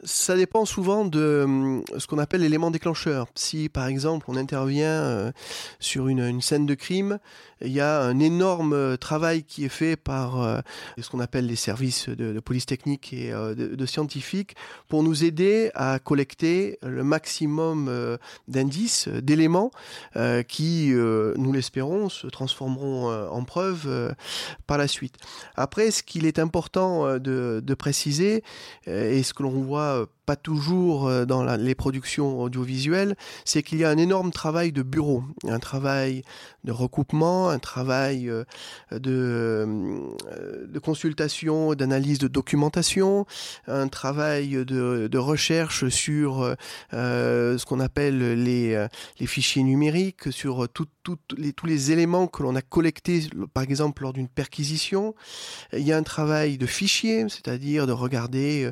Ça 0.05 0.37
dépend 0.37 0.65
souvent 0.65 1.05
de 1.05 1.43
hum, 1.45 1.83
ce 1.97 2.07
qu'on 2.07 2.19
appelle 2.19 2.43
l'élément 2.43 2.71
déclencheur. 2.71 3.27
Si 3.35 3.69
par 3.69 3.87
exemple 3.87 4.27
on 4.29 4.37
intervient 4.37 4.87
euh, 4.87 5.33
sur 5.81 6.09
une, 6.09 6.41
scène 6.41 6.67
de 6.67 6.75
crime, 6.75 7.19
il 7.61 7.73
y 7.73 7.81
a 7.81 8.03
un 8.03 8.21
énorme 8.21 8.73
euh, 8.73 8.97
travail 8.97 9.43
qui 9.43 9.65
est 9.65 9.71
fait 9.71 9.97
par 9.97 10.41
euh, 10.41 10.61
ce 11.01 11.11
qu'on 11.11 11.21
appelle 11.21 11.47
les 11.47 11.57
services 11.57 12.09
de, 12.09 12.39
police 12.41 12.67
technique 12.67 13.13
et 13.13 13.33
de, 13.33 13.87
scientifiques 13.87 14.55
pour 14.89 15.03
nous 15.03 15.25
aider 15.25 15.71
à 15.75 15.99
collecter 15.99 16.79
le 16.83 17.03
maximum 17.03 17.91
d'indices, 18.47 19.09
d'éléments 19.09 19.71
qui, 20.47 20.93
nous 20.93 21.53
l'espérons, 21.53 22.09
se 22.09 22.27
transformeront 22.27 23.11
en 23.29 23.45
preuves 23.45 24.15
par 24.67 24.79
la 24.79 24.89
suite. 24.89 25.17
Après, 25.57 25.91
ce 25.91 26.03
qu'il 26.03 26.27
est 26.27 26.39
important 26.39 27.19
de, 27.19 27.61
de 27.65 27.75
préciser, 27.75 28.43
et 28.87 29.23
ce 29.23 29.35
que 29.35 29.43
l'on 29.43 29.51
voit 29.51 29.88
euh, 29.95 30.07
pas 30.29 30.37
toujours 30.37 31.09
euh, 31.09 31.25
dans 31.25 31.43
les 31.57 31.75
productions 31.75 32.39
audiovisuelles, 32.39 33.17
c'est 33.47 33.63
qu'il 33.63 33.79
y 33.79 33.85
a 33.85 33.89
un 33.89 33.97
énorme 33.97 34.31
travail 34.31 34.73
de 34.73 34.83
bureau, 34.83 35.25
un 35.47 35.59
travail 35.59 36.23
de 36.65 36.73
recoupement, 36.73 37.49
un 37.49 37.59
travail 37.59 38.29
euh, 38.29 38.45
de, 38.93 40.79
consultation, 40.81 41.75
d'analyse 41.75 42.19
de 42.19 42.29
documentation, 42.29 43.25
un 43.69 43.89
travail 43.89 44.67
de, 44.67 45.19
recherche 45.19 45.89
sur 45.89 46.55
ce 46.93 47.65
qu'on 47.65 47.81
appelle 47.81 48.43
les, 48.43 48.87
fichiers 49.27 49.63
numériques, 49.63 50.31
sur 50.31 50.69
tous 50.69 50.87
les 51.67 51.91
éléments 51.91 52.27
que 52.27 52.43
l'on 52.43 52.55
a 52.55 52.63
collectés, 52.63 53.23
par 53.55 53.63
exemple 53.63 54.03
lors 54.03 54.13
d'une 54.13 54.29
perquisition. 54.29 55.15
Il 55.73 55.87
y 55.87 55.93
a 55.93 55.97
un 55.97 56.03
travail 56.03 56.59
de 56.59 56.67
fichier, 56.67 57.27
c'est-à-dire 57.31 57.87
de 57.87 57.93
regarder 57.93 58.71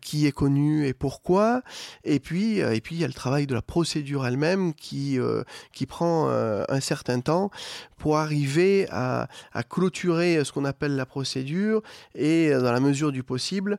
qui 0.00 0.26
est 0.26 0.32
connu 0.46 0.86
et 0.86 0.94
pourquoi. 0.94 1.62
Et 2.04 2.20
puis, 2.20 2.62
euh, 2.62 2.72
et 2.72 2.80
puis 2.80 2.94
il 2.94 3.00
y 3.00 3.04
a 3.04 3.08
le 3.08 3.12
travail 3.12 3.48
de 3.48 3.54
la 3.54 3.62
procédure 3.62 4.24
elle-même 4.26 4.74
qui, 4.74 5.18
euh, 5.18 5.42
qui 5.72 5.86
prend 5.86 6.28
euh, 6.28 6.62
un 6.68 6.78
certain 6.78 7.20
temps 7.20 7.50
pour 7.96 8.16
arriver 8.16 8.86
à, 8.90 9.28
à 9.52 9.64
clôturer 9.64 10.44
ce 10.44 10.52
qu'on 10.52 10.64
appelle 10.64 10.94
la 10.94 11.06
procédure 11.06 11.82
et, 12.14 12.50
dans 12.50 12.72
la 12.72 12.80
mesure 12.80 13.10
du 13.10 13.22
possible, 13.22 13.78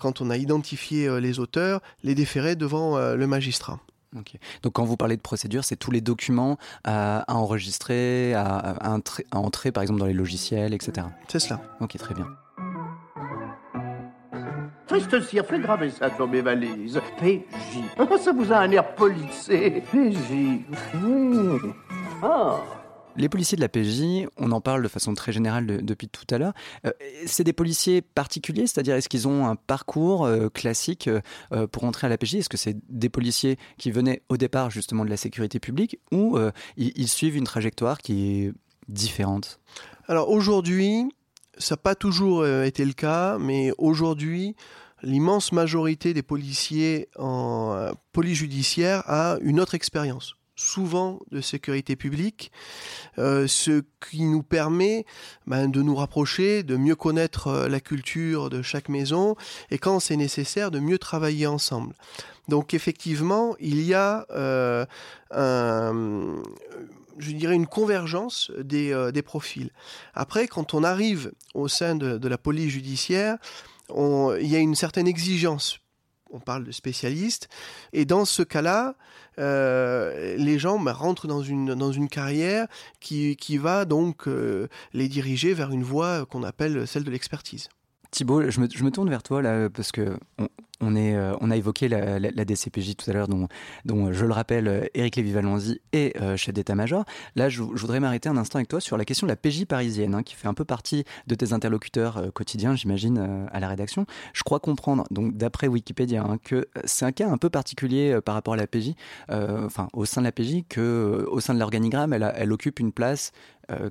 quand 0.00 0.20
on 0.20 0.30
a 0.30 0.36
identifié 0.36 1.20
les 1.20 1.40
auteurs, 1.40 1.80
les 2.04 2.14
déférer 2.14 2.54
devant 2.54 2.96
le 2.96 3.26
magistrat. 3.26 3.80
Donc 4.14 4.72
quand 4.72 4.84
vous 4.84 4.96
parlez 4.96 5.16
de 5.16 5.22
procédure, 5.22 5.64
c'est 5.64 5.76
tous 5.76 5.90
les 5.90 6.00
documents 6.00 6.56
à, 6.84 7.24
enregistrer, 7.28 8.32
à, 8.34 8.44
à, 8.44 8.94
à, 8.94 9.38
entrer 9.38 9.72
par 9.72 9.82
exemple 9.82 9.98
dans 9.98 10.06
les 10.06 10.12
logiciels, 10.14 10.72
etc. 10.72 11.08
C'est 11.26 11.40
cela. 11.40 11.60
Ok, 11.80 11.96
très 11.98 12.14
bien. 12.14 12.28
Triste 14.88 15.20
cire, 15.20 15.44
fais 15.44 15.60
graver 15.60 15.90
ça 15.90 16.14
sur 16.16 16.26
mes 16.26 16.40
valises. 16.40 16.98
PJ. 17.18 17.44
Ça 18.24 18.32
vous 18.32 18.50
a 18.50 18.56
un 18.56 18.70
air 18.70 18.94
policé. 18.94 19.82
PJ. 19.92 20.64
Ah. 22.22 22.62
Les 23.14 23.28
policiers 23.28 23.56
de 23.56 23.60
la 23.60 23.68
PJ, 23.68 24.28
on 24.38 24.50
en 24.50 24.62
parle 24.62 24.82
de 24.82 24.88
façon 24.88 25.12
très 25.12 25.30
générale 25.30 25.84
depuis 25.84 26.08
tout 26.08 26.24
à 26.30 26.38
l'heure. 26.38 26.54
Euh, 26.86 26.90
c'est 27.26 27.44
des 27.44 27.52
policiers 27.52 28.00
particuliers, 28.00 28.66
c'est-à-dire 28.66 28.94
est-ce 28.94 29.10
qu'ils 29.10 29.28
ont 29.28 29.46
un 29.46 29.56
parcours 29.56 30.24
euh, 30.24 30.48
classique 30.48 31.10
euh, 31.52 31.66
pour 31.66 31.84
entrer 31.84 32.06
à 32.06 32.10
la 32.10 32.16
PJ 32.16 32.36
Est-ce 32.36 32.48
que 32.48 32.56
c'est 32.56 32.76
des 32.88 33.10
policiers 33.10 33.58
qui 33.76 33.90
venaient 33.90 34.22
au 34.30 34.38
départ 34.38 34.70
justement 34.70 35.04
de 35.04 35.10
la 35.10 35.18
sécurité 35.18 35.60
publique 35.60 35.98
ou 36.12 36.38
ils, 36.76 36.92
ils, 36.96 37.08
suivent 37.08 37.36
une 37.36 37.44
trajectoire 37.44 37.98
qui 37.98 38.44
est 38.44 38.52
différente? 38.88 39.60
Alors 40.06 40.30
aujourd'hui, 40.30 41.10
ça 41.58 41.74
n'a 41.74 41.76
pas 41.78 41.94
toujours 41.94 42.40
euh, 42.40 42.64
été 42.64 42.84
le 42.84 42.92
cas, 42.92 43.38
mais 43.38 43.72
aujourd'hui, 43.78 44.56
l'immense 45.02 45.52
majorité 45.52 46.14
des 46.14 46.22
policiers 46.22 47.08
en 47.16 47.72
euh, 47.74 47.92
police 48.12 48.44
a 48.80 49.38
une 49.42 49.60
autre 49.60 49.74
expérience 49.74 50.34
souvent 50.60 51.20
de 51.30 51.40
sécurité 51.40 51.94
publique, 51.94 52.50
euh, 53.18 53.46
ce 53.46 53.84
qui 54.10 54.24
nous 54.24 54.42
permet 54.42 55.06
ben, 55.46 55.68
de 55.70 55.82
nous 55.82 55.94
rapprocher, 55.94 56.64
de 56.64 56.76
mieux 56.76 56.96
connaître 56.96 57.68
la 57.68 57.78
culture 57.78 58.50
de 58.50 58.60
chaque 58.60 58.88
maison 58.88 59.36
et 59.70 59.78
quand 59.78 60.00
c'est 60.00 60.16
nécessaire 60.16 60.72
de 60.72 60.80
mieux 60.80 60.98
travailler 60.98 61.46
ensemble. 61.46 61.94
Donc 62.48 62.74
effectivement, 62.74 63.54
il 63.60 63.82
y 63.82 63.94
a 63.94 64.26
un, 65.30 66.42
je 67.18 67.32
dirais, 67.32 67.54
une 67.54 67.66
convergence 67.66 68.50
des, 68.58 68.92
euh, 68.92 69.10
des, 69.12 69.22
profils. 69.22 69.70
Après, 70.14 70.48
quand 70.48 70.74
on 70.74 70.84
arrive 70.84 71.32
au 71.54 71.68
sein 71.68 71.94
de, 71.94 72.28
la 72.28 72.38
police 72.38 72.70
judiciaire, 72.70 73.36
il 73.90 74.46
y 74.46 74.56
a 74.56 74.58
une 74.58 74.74
certaine 74.74 75.08
exigence. 75.08 75.78
On 76.30 76.40
parle 76.40 76.64
de 76.64 76.72
spécialistes. 76.72 77.48
Et 77.92 78.04
dans 78.04 78.24
ce 78.24 78.42
cas-là, 78.42 78.96
euh, 79.38 80.36
les 80.36 80.58
gens 80.58 80.78
bah, 80.78 80.92
rentrent 80.92 81.26
dans 81.26 81.42
une, 81.42 82.08
carrière 82.08 82.66
qui, 83.00 83.36
qui 83.36 83.56
va 83.56 83.84
donc 83.84 84.28
euh, 84.28 84.68
les 84.92 85.08
diriger 85.08 85.54
vers 85.54 85.70
une 85.70 85.82
voie 85.82 86.26
qu'on 86.26 86.42
appelle 86.42 86.86
celle 86.86 87.04
de 87.04 87.10
l'expertise. 87.10 87.68
Thibault, 88.10 88.50
je 88.50 88.60
me, 88.60 88.90
tourne 88.90 89.10
vers 89.10 89.22
toi 89.22 89.42
là, 89.42 89.68
parce 89.68 89.92
que 89.92 90.16
on, 90.80 90.96
euh, 90.96 91.34
a 91.38 91.56
évoqué 91.56 91.88
la, 91.88 92.44
DCPJ 92.44 92.96
tout 92.96 93.10
à 93.10 93.12
l'heure, 93.12 93.28
dont, 93.28 93.48
dont, 93.84 94.12
je 94.12 94.24
le 94.24 94.32
rappelle, 94.32 94.88
Éric 94.94 95.16
Lévy-Valenzy 95.16 95.80
est 95.92 96.16
euh, 96.20 96.36
chef 96.36 96.54
d'état-major. 96.54 97.04
Là, 97.36 97.48
je, 97.48 97.62
voudrais 97.62 98.00
m'arrêter 98.00 98.28
un 98.28 98.36
instant 98.36 98.58
avec 98.58 98.68
toi 98.68 98.80
sur 98.80 98.96
la 98.96 99.04
question 99.04 99.26
de 99.26 99.32
la 99.32 99.36
PJ 99.36 99.64
parisienne, 99.64 100.14
hein, 100.14 100.22
qui 100.22 100.34
fait 100.34 100.48
un 100.48 100.54
peu 100.54 100.64
partie 100.64 101.04
de 101.26 101.34
tes 101.34 101.52
interlocuteurs 101.52 102.18
euh, 102.18 102.30
quotidiens, 102.30 102.76
j'imagine, 102.76 103.48
à 103.50 103.60
la 103.60 103.68
rédaction. 103.68 104.06
Je 104.32 104.42
crois 104.42 104.60
comprendre, 104.60 105.04
donc 105.10 105.36
d'après 105.36 105.68
Wikipédia, 105.68 106.22
hein, 106.22 106.38
que 106.42 106.68
c'est 106.84 107.04
un 107.04 107.12
cas 107.12 107.28
un 107.28 107.38
peu 107.38 107.50
particulier 107.50 108.20
par 108.24 108.34
rapport 108.34 108.54
à 108.54 108.56
la 108.56 108.66
PJ, 108.66 108.94
enfin 109.28 109.88
au 109.92 110.04
sein 110.04 110.20
de 110.20 110.26
la 110.26 110.32
PJ, 110.32 110.64
que 110.68 111.26
au 111.30 111.40
sein 111.40 111.54
de 111.54 111.58
l'organigramme, 111.58 112.12
elle, 112.12 112.52
occupe 112.52 112.80
une 112.80 112.92
place 112.92 113.32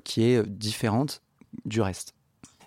qui 0.04 0.24
est 0.24 0.46
différente 0.46 1.22
du 1.64 1.80
reste. 1.80 2.14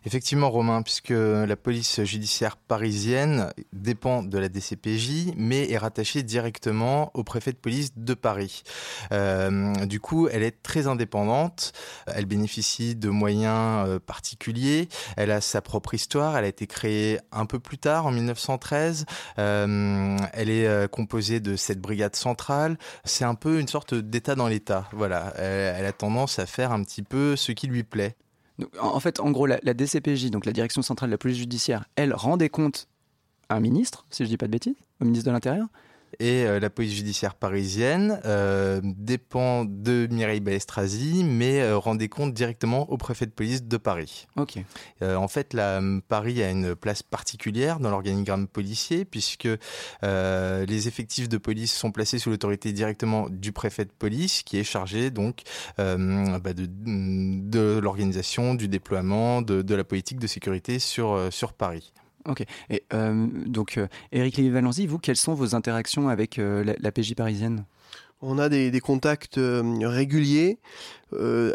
Effectivement, 0.03 0.49
Romain, 0.49 0.81
puisque 0.81 1.09
la 1.11 1.55
police 1.55 2.03
judiciaire 2.03 2.57
parisienne 2.57 3.51
dépend 3.71 4.23
de 4.23 4.37
la 4.39 4.49
DCPJ, 4.49 5.33
mais 5.37 5.69
est 5.69 5.77
rattachée 5.77 6.23
directement 6.23 7.11
au 7.13 7.23
préfet 7.23 7.51
de 7.51 7.57
police 7.57 7.91
de 7.95 8.15
Paris. 8.15 8.63
Euh, 9.11 9.73
du 9.85 9.99
coup, 9.99 10.27
elle 10.27 10.41
est 10.41 10.63
très 10.63 10.87
indépendante. 10.87 11.73
Elle 12.07 12.25
bénéficie 12.25 12.95
de 12.95 13.09
moyens 13.09 13.87
euh, 13.87 13.99
particuliers. 13.99 14.89
Elle 15.17 15.29
a 15.29 15.39
sa 15.39 15.61
propre 15.61 15.93
histoire. 15.93 16.35
Elle 16.35 16.45
a 16.45 16.49
été 16.49 16.65
créée 16.65 17.19
un 17.31 17.45
peu 17.45 17.59
plus 17.59 17.77
tard, 17.77 18.07
en 18.07 18.11
1913. 18.11 19.05
Euh, 19.37 20.17
elle 20.33 20.49
est 20.49 20.89
composée 20.89 21.39
de 21.39 21.55
cette 21.55 21.79
brigade 21.79 22.15
centrale. 22.15 22.77
C'est 23.03 23.25
un 23.25 23.35
peu 23.35 23.59
une 23.59 23.67
sorte 23.67 23.93
d'état 23.93 24.33
dans 24.33 24.47
l'état. 24.47 24.89
Voilà. 24.93 25.33
Elle 25.37 25.85
a 25.85 25.93
tendance 25.93 26.39
à 26.39 26.47
faire 26.47 26.71
un 26.71 26.83
petit 26.83 27.03
peu 27.03 27.35
ce 27.35 27.51
qui 27.51 27.67
lui 27.67 27.83
plaît 27.83 28.15
en 28.79 28.99
fait, 28.99 29.19
en 29.19 29.31
gros, 29.31 29.45
la, 29.45 29.59
DCPJ, 29.59 30.29
donc 30.29 30.45
la 30.45 30.51
Direction 30.51 30.81
centrale 30.81 31.09
de 31.09 31.13
la 31.13 31.17
police 31.17 31.37
judiciaire, 31.37 31.85
elle 31.95 32.13
rend 32.13 32.37
des 32.37 32.49
comptes 32.49 32.87
à 33.49 33.55
un 33.55 33.59
ministre, 33.59 34.05
si 34.09 34.23
je 34.23 34.29
dis 34.29 34.37
pas 34.37 34.47
de 34.47 34.51
bêtises, 34.51 34.75
au 35.01 35.05
ministre 35.05 35.25
de 35.25 35.31
l'Intérieur. 35.31 35.67
Et 36.19 36.45
la 36.59 36.69
police 36.69 36.93
judiciaire 36.93 37.35
parisienne 37.35 38.19
dépend 38.83 39.65
de 39.65 40.07
Mireille 40.11 40.39
Balestrazi, 40.39 41.23
mais 41.23 41.71
rendait 41.73 42.09
compte 42.09 42.33
directement 42.33 42.89
au 42.91 42.97
préfet 42.97 43.25
de 43.25 43.31
police 43.31 43.63
de 43.63 43.77
Paris. 43.77 44.27
Ok. 44.35 44.59
en 45.01 45.27
fait, 45.27 45.53
la, 45.53 45.81
Paris 46.07 46.43
a 46.43 46.49
une 46.49 46.75
place 46.75 47.03
particulière 47.03 47.79
dans 47.79 47.89
l'organigramme 47.89 48.47
policier, 48.47 49.05
puisque 49.05 49.47
les 50.03 50.87
effectifs 50.87 51.29
de 51.29 51.37
police 51.37 51.73
sont 51.73 51.91
placés 51.91 52.19
sous 52.19 52.29
l'autorité 52.29 52.73
directement 52.73 53.29
du 53.29 53.51
préfet 53.51 53.85
de 53.85 53.91
police, 53.91 54.43
qui 54.43 54.57
est 54.57 54.63
chargé 54.63 55.11
donc 55.11 55.41
bah, 55.77 56.53
de, 56.53 56.67
de 56.67 57.79
l'organisation, 57.79 58.53
du 58.53 58.67
déploiement, 58.67 59.41
de, 59.41 59.61
de, 59.61 59.75
la 59.75 59.83
politique 59.83 60.19
de 60.19 60.27
sécurité 60.27 60.79
sur, 60.79 61.27
sur 61.31 61.53
Paris. 61.53 61.93
Ok. 62.25 62.43
Et 62.69 62.83
euh, 62.93 63.27
donc, 63.45 63.77
euh, 63.77 63.87
Eric 64.11 64.37
Lévy-Valenzy, 64.37 64.87
vous, 64.87 64.99
quelles 64.99 65.15
sont 65.15 65.33
vos 65.33 65.55
interactions 65.55 66.09
avec 66.09 66.39
euh, 66.39 66.63
la, 66.79 66.91
PJ 66.91 67.15
parisienne? 67.15 67.65
On 68.21 68.37
a 68.37 68.49
des, 68.49 68.79
contacts 68.79 69.39
réguliers, 69.39 70.59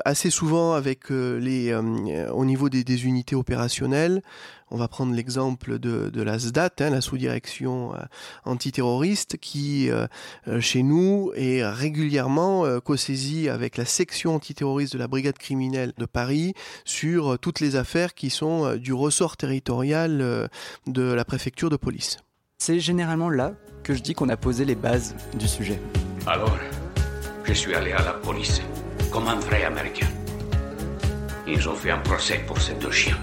assez 0.04 0.30
souvent 0.30 0.74
avec 0.74 1.10
les, 1.10 1.74
au 1.74 2.44
niveau 2.44 2.68
des, 2.68 3.04
unités 3.04 3.36
opérationnelles. 3.36 4.22
On 4.70 4.76
va 4.76 4.88
prendre 4.88 5.14
l'exemple 5.14 5.78
de, 5.78 6.22
la 6.22 6.38
SDAT, 6.38 6.70
hein, 6.80 6.90
la 6.90 7.00
sous-direction 7.00 7.94
euh, 7.94 7.98
antiterroriste, 8.44 9.36
qui 9.36 9.90
euh, 9.90 10.06
euh, 10.48 10.60
chez 10.60 10.82
nous 10.82 11.30
est 11.36 11.64
régulièrement 11.64 12.80
co-saisie 12.80 13.48
avec 13.48 13.76
la 13.76 13.84
section 13.84 14.34
antiterroriste 14.34 14.92
de 14.92 14.98
la 14.98 15.06
brigade 15.06 15.38
criminelle 15.38 15.92
de 15.96 16.06
Paris 16.06 16.54
sur 16.84 17.38
toutes 17.38 17.60
les 17.60 17.76
affaires 17.76 18.14
qui 18.14 18.30
sont 18.30 18.76
du 18.76 18.92
ressort 18.92 19.36
territorial 19.36 20.48
de 20.86 21.02
la 21.02 21.24
préfecture 21.24 21.70
de 21.70 21.76
police. 21.76 22.18
C'est 22.58 22.80
généralement 22.80 23.30
là 23.30 23.54
que 23.82 23.94
je 23.94 24.02
dis 24.02 24.14
qu'on 24.14 24.28
a 24.28 24.36
posé 24.36 24.64
les 24.64 24.74
bases 24.74 25.14
du 25.38 25.46
sujet. 25.46 25.80
Alors, 26.26 26.58
je 27.44 27.52
suis 27.52 27.72
allé 27.72 27.92
à 27.92 28.02
la 28.02 28.12
police 28.12 28.60
comme 29.12 29.28
un 29.28 29.36
vrai 29.36 29.62
Américain. 29.62 30.08
Ils 31.46 31.68
ont 31.68 31.74
fait 31.74 31.92
un 31.92 31.98
procès 31.98 32.40
pour 32.46 32.60
ces 32.60 32.74
deux 32.74 32.90
chiens 32.90 33.18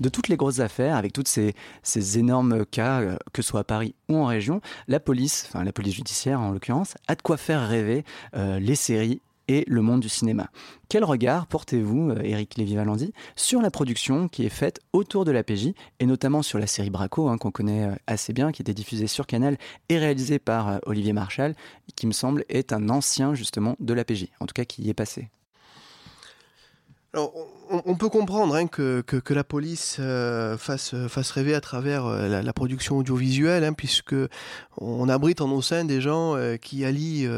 de 0.00 0.08
toutes 0.08 0.28
les 0.28 0.36
grosses 0.36 0.60
affaires, 0.60 0.94
avec 0.96 1.12
tous 1.12 1.24
ces, 1.26 2.18
énormes 2.18 2.64
cas, 2.64 3.00
euh, 3.00 3.16
que 3.32 3.42
ce 3.42 3.48
soit 3.48 3.60
à 3.60 3.64
Paris 3.64 3.96
ou 4.08 4.16
en 4.16 4.26
région, 4.26 4.60
la 4.86 5.00
police, 5.00 5.44
enfin 5.48 5.64
la 5.64 5.72
police 5.72 5.96
judiciaire 5.96 6.40
en 6.40 6.52
l'occurrence, 6.52 6.94
a 7.08 7.16
de 7.16 7.22
quoi 7.22 7.36
faire 7.36 7.66
rêver 7.68 8.04
euh, 8.36 8.60
les 8.60 8.76
séries 8.76 9.20
et 9.48 9.64
le 9.66 9.82
monde 9.82 10.00
du 10.00 10.08
cinéma. 10.08 10.50
Quel 10.88 11.04
regard 11.04 11.46
portez-vous, 11.46 12.10
euh, 12.10 12.44
Lévy-Valendy, 12.56 13.12
sur 13.36 13.60
la 13.60 13.70
production 13.70 14.28
qui 14.28 14.44
est 14.44 14.50
faite 14.50 14.80
autour 14.92 15.24
de 15.24 15.32
la 15.32 15.42
PJ, 15.42 15.72
et 16.00 16.06
notamment 16.06 16.42
sur 16.42 16.58
la 16.58 16.66
série 16.66 16.90
Braco, 16.90 17.28
hein, 17.28 17.38
qu'on 17.38 17.50
connaît 17.50 17.90
assez 18.06 18.32
bien, 18.32 18.52
qui 18.52 18.62
était 18.62 18.74
diffusée 18.74 19.06
sur 19.06 19.26
Canal 19.26 19.58
et 19.88 19.98
réalisée 19.98 20.38
par 20.38 20.80
Olivier 20.86 21.12
Marchal, 21.12 21.54
qui 21.96 22.06
me 22.06 22.12
semble 22.12 22.44
est 22.48 22.72
un 22.72 22.88
ancien 22.88 23.34
justement 23.34 23.76
de 23.80 23.94
la 23.94 24.04
PJ, 24.04 24.26
en 24.40 24.46
tout 24.46 24.54
cas 24.54 24.64
qui 24.64 24.82
y 24.82 24.90
est 24.90 24.94
passé? 24.94 25.28
On, 27.14 27.96
peut 27.96 28.10
comprendre 28.10 28.54
hein, 28.54 28.66
que, 28.66 29.02
la 29.30 29.44
police 29.44 29.96
euh, 29.98 30.58
fasse, 30.58 30.94
fasse 31.08 31.30
rêver 31.30 31.54
à 31.54 31.60
travers 31.60 32.04
euh, 32.04 32.42
la, 32.42 32.52
production 32.52 32.98
audiovisuelle, 32.98 33.64
hein, 33.64 33.72
puisque 33.72 34.14
on 34.76 35.08
abrite 35.08 35.40
en 35.40 35.48
nos 35.48 35.62
sein 35.62 35.86
des 35.86 36.02
gens 36.02 36.36
euh, 36.36 36.56
qui 36.56 36.84
allient 36.84 37.28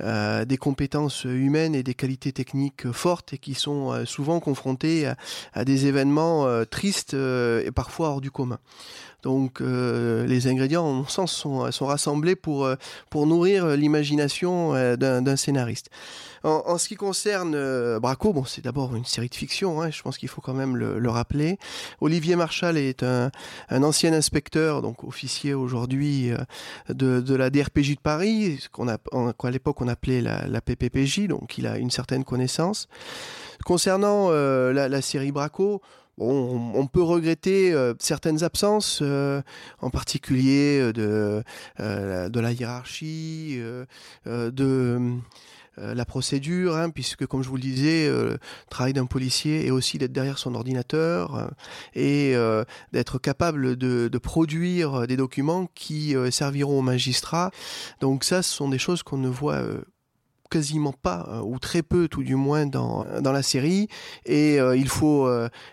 des 0.00 0.56
compétences 0.58 1.24
humaines 1.24 1.74
et 1.74 1.82
des 1.82 1.94
qualités 1.94 2.32
techniques 2.32 2.90
fortes 2.92 3.32
et 3.32 3.38
qui 3.38 3.54
sont 3.54 4.04
souvent 4.04 4.40
confrontés 4.40 5.10
à, 5.54 5.64
des 5.64 5.86
événements 5.86 6.46
tristes 6.66 7.14
et 7.14 7.70
parfois 7.74 8.10
hors 8.10 8.20
du 8.20 8.30
commun. 8.30 8.58
Donc 9.22 9.60
les 9.60 10.46
ingrédients, 10.46 10.84
en 10.84 10.92
mon 10.92 11.06
sens, 11.06 11.32
sont, 11.32 11.70
sont 11.72 11.86
rassemblés 11.86 12.36
pour, 12.36 12.68
pour 13.10 13.26
nourrir 13.26 13.66
l'imagination 13.76 14.74
d'un 14.96 15.36
scénariste. 15.36 15.90
En, 16.44 16.78
ce 16.78 16.88
qui 16.88 16.94
concerne 16.94 17.54
euh, 17.54 17.98
Braco, 17.98 18.32
bon, 18.32 18.44
c'est 18.44 18.62
d'abord 18.62 18.94
une 18.94 19.04
série 19.04 19.28
de 19.28 19.34
fiction, 19.34 19.82
hein, 19.82 19.90
je 19.90 20.02
pense 20.02 20.18
qu'il 20.18 20.28
faut 20.28 20.40
quand 20.40 20.54
même 20.54 20.76
le, 20.76 21.08
rappeler. 21.10 21.58
Olivier 22.00 22.36
Marchal 22.36 22.76
est 22.76 23.02
un, 23.02 23.30
ancien 23.70 24.12
inspecteur, 24.12 24.82
donc 24.82 25.04
officier 25.04 25.54
aujourd'hui 25.54 26.30
euh, 26.30 26.36
de, 26.90 27.34
la 27.34 27.50
DRPJ 27.50 27.96
de 27.96 28.00
Paris, 28.00 28.68
a, 28.78 28.98
qu'à 29.32 29.50
l'époque 29.50 29.80
on 29.80 29.88
appelait 29.88 30.20
la, 30.20 30.60
PPPJ, 30.60 31.26
donc 31.28 31.58
il 31.58 31.66
a 31.66 31.78
une 31.78 31.90
certaine 31.90 32.24
connaissance. 32.24 32.88
Concernant 33.64 34.28
euh, 34.30 34.72
la, 34.72 35.02
série 35.02 35.32
Braco, 35.32 35.82
On, 36.18 36.86
peut 36.86 37.02
regretter 37.02 37.74
certaines 37.98 38.42
absences, 38.42 39.02
en 39.02 39.90
particulier 39.90 40.92
de, 40.92 41.42
de 41.78 42.40
la 42.40 42.52
hiérarchie, 42.52 43.60
de 44.26 45.18
euh, 45.80 45.94
la 45.94 46.04
procédure, 46.04 46.76
hein, 46.76 46.90
puisque 46.90 47.26
comme 47.26 47.42
je 47.42 47.48
vous 47.48 47.56
le 47.56 47.62
disais, 47.62 48.06
euh, 48.06 48.32
le 48.32 48.38
travail 48.70 48.92
d'un 48.92 49.06
policier 49.06 49.66
est 49.66 49.70
aussi 49.70 49.98
d'être 49.98 50.12
derrière 50.12 50.38
son 50.38 50.54
ordinateur 50.54 51.36
euh, 51.36 51.48
et 51.94 52.34
d'être 52.92 53.18
capable 53.18 53.76
de, 53.76 54.18
produire 54.18 55.06
des 55.06 55.16
documents 55.16 55.68
qui 55.74 56.14
serviront 56.30 56.80
aux 56.80 56.82
magistrats. 56.82 57.50
Donc 58.00 58.24
ça, 58.24 58.42
ce 58.42 58.52
sont 58.52 58.68
des 58.68 58.78
choses 58.78 59.02
qu'on 59.02 59.18
ne 59.18 59.28
voit 59.28 59.62
quasiment 60.50 60.92
pas 60.92 61.42
ou 61.44 61.58
très 61.58 61.82
peu 61.82 62.08
tout 62.08 62.22
du 62.22 62.34
moins 62.34 62.66
dans, 62.66 63.04
dans 63.20 63.32
la 63.32 63.42
série. 63.42 63.88
Et 64.24 64.56
il 64.56 64.88
faut 64.88 65.28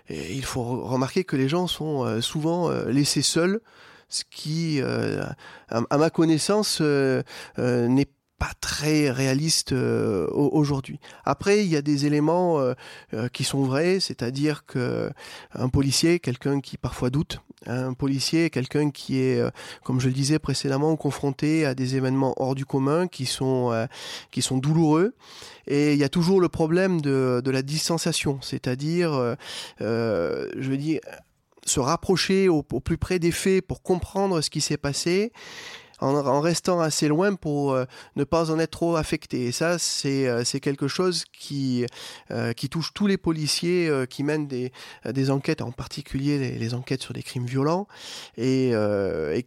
il 0.10 0.44
faut 0.46 0.84
remarquer 0.86 1.24
que 1.24 1.36
les 1.36 1.50
gens 1.50 1.68
sont 1.68 2.22
souvent 2.22 2.70
laissés 2.88 3.22
seuls 3.22 3.62
ce 4.08 4.24
qui 4.30 4.82
à, 4.82 5.98
ma 5.98 6.10
connaissance 6.10 6.82
n'est 6.82 8.06
pas 8.06 8.15
très 8.66 9.10
réaliste 9.10 9.72
euh, 9.74 10.28
aujourd'hui. 10.32 11.00
Après, 11.24 11.64
il 11.64 11.72
y 11.72 11.76
a 11.76 11.82
des 11.82 12.06
éléments 12.06 12.60
euh, 12.60 12.74
euh, 13.14 13.28
qui 13.30 13.44
sont 13.44 13.64
vrais, 13.64 14.00
c'est-à-dire 14.00 14.66
que 14.66 15.12
un 15.54 15.70
policier, 15.70 16.20
quelqu'un 16.20 16.62
qui 16.62 16.78
parfois 16.78 17.10
doute, 17.10 17.42
un 17.68 17.94
policier, 17.94 18.50
quelqu'un 18.50 18.92
qui 18.92 19.20
est, 19.20 19.42
comme 19.84 20.00
je 20.00 20.08
le 20.08 20.14
disais 20.14 20.40
précédemment, 20.40 20.96
confronté 20.96 21.66
à 21.66 21.74
des 21.76 21.96
événements 21.96 22.34
hors 22.38 22.56
du 22.56 22.66
commun 22.66 23.08
qui 23.08 23.26
sont 23.26 23.88
qui 24.32 24.42
sont 24.42 24.58
douloureux. 24.58 25.16
Et 25.68 25.94
il 25.94 26.00
y 26.00 26.04
a 26.04 26.10
toujours 26.10 26.42
le 26.42 26.50
problème 26.50 27.02
de, 27.02 27.42
de 27.44 27.52
la 27.52 27.62
distanciation, 27.62 28.40
c'est-à-dire, 28.42 29.36
je 29.80 30.70
veux 30.70 30.78
dire, 30.78 31.00
se 31.66 31.80
rapprocher 31.80 32.50
au 32.50 32.62
plus 32.62 32.98
près 32.98 33.20
des 33.20 33.32
faits 33.32 33.66
pour 33.66 33.82
comprendre 33.82 34.42
ce 34.42 34.50
qui 34.50 34.62
s'est 34.62 34.78
passé 34.78 35.32
en, 36.06 36.42
restant 36.42 36.80
assez 36.80 37.08
loin 37.08 37.36
pour 37.36 37.74
euh, 37.74 37.86
ne 38.16 38.24
pas 38.24 38.52
en 38.52 38.60
être 38.60 38.72
trop 38.72 38.96
affecté. 38.96 39.46
Et 39.46 39.52
ça, 39.52 39.78
c'est 39.80 40.28
euh, 40.28 40.44
quelque 40.62 40.88
chose 40.88 41.26
qui, 41.32 41.86
euh, 42.32 42.54
qui 42.54 42.70
touche 42.70 42.94
tous 42.94 43.08
les 43.08 43.18
policiers 43.18 43.92
qui 44.10 44.24
mènent 44.24 44.48
des, 44.48 44.72
enquêtes, 45.30 45.62
en 45.62 45.72
particulier 45.72 46.58
les, 46.58 46.74
enquêtes 46.74 47.02
sur 47.02 47.14
des 47.14 47.24
crimes 47.24 47.46
violents, 47.46 47.88
et, 48.38 48.74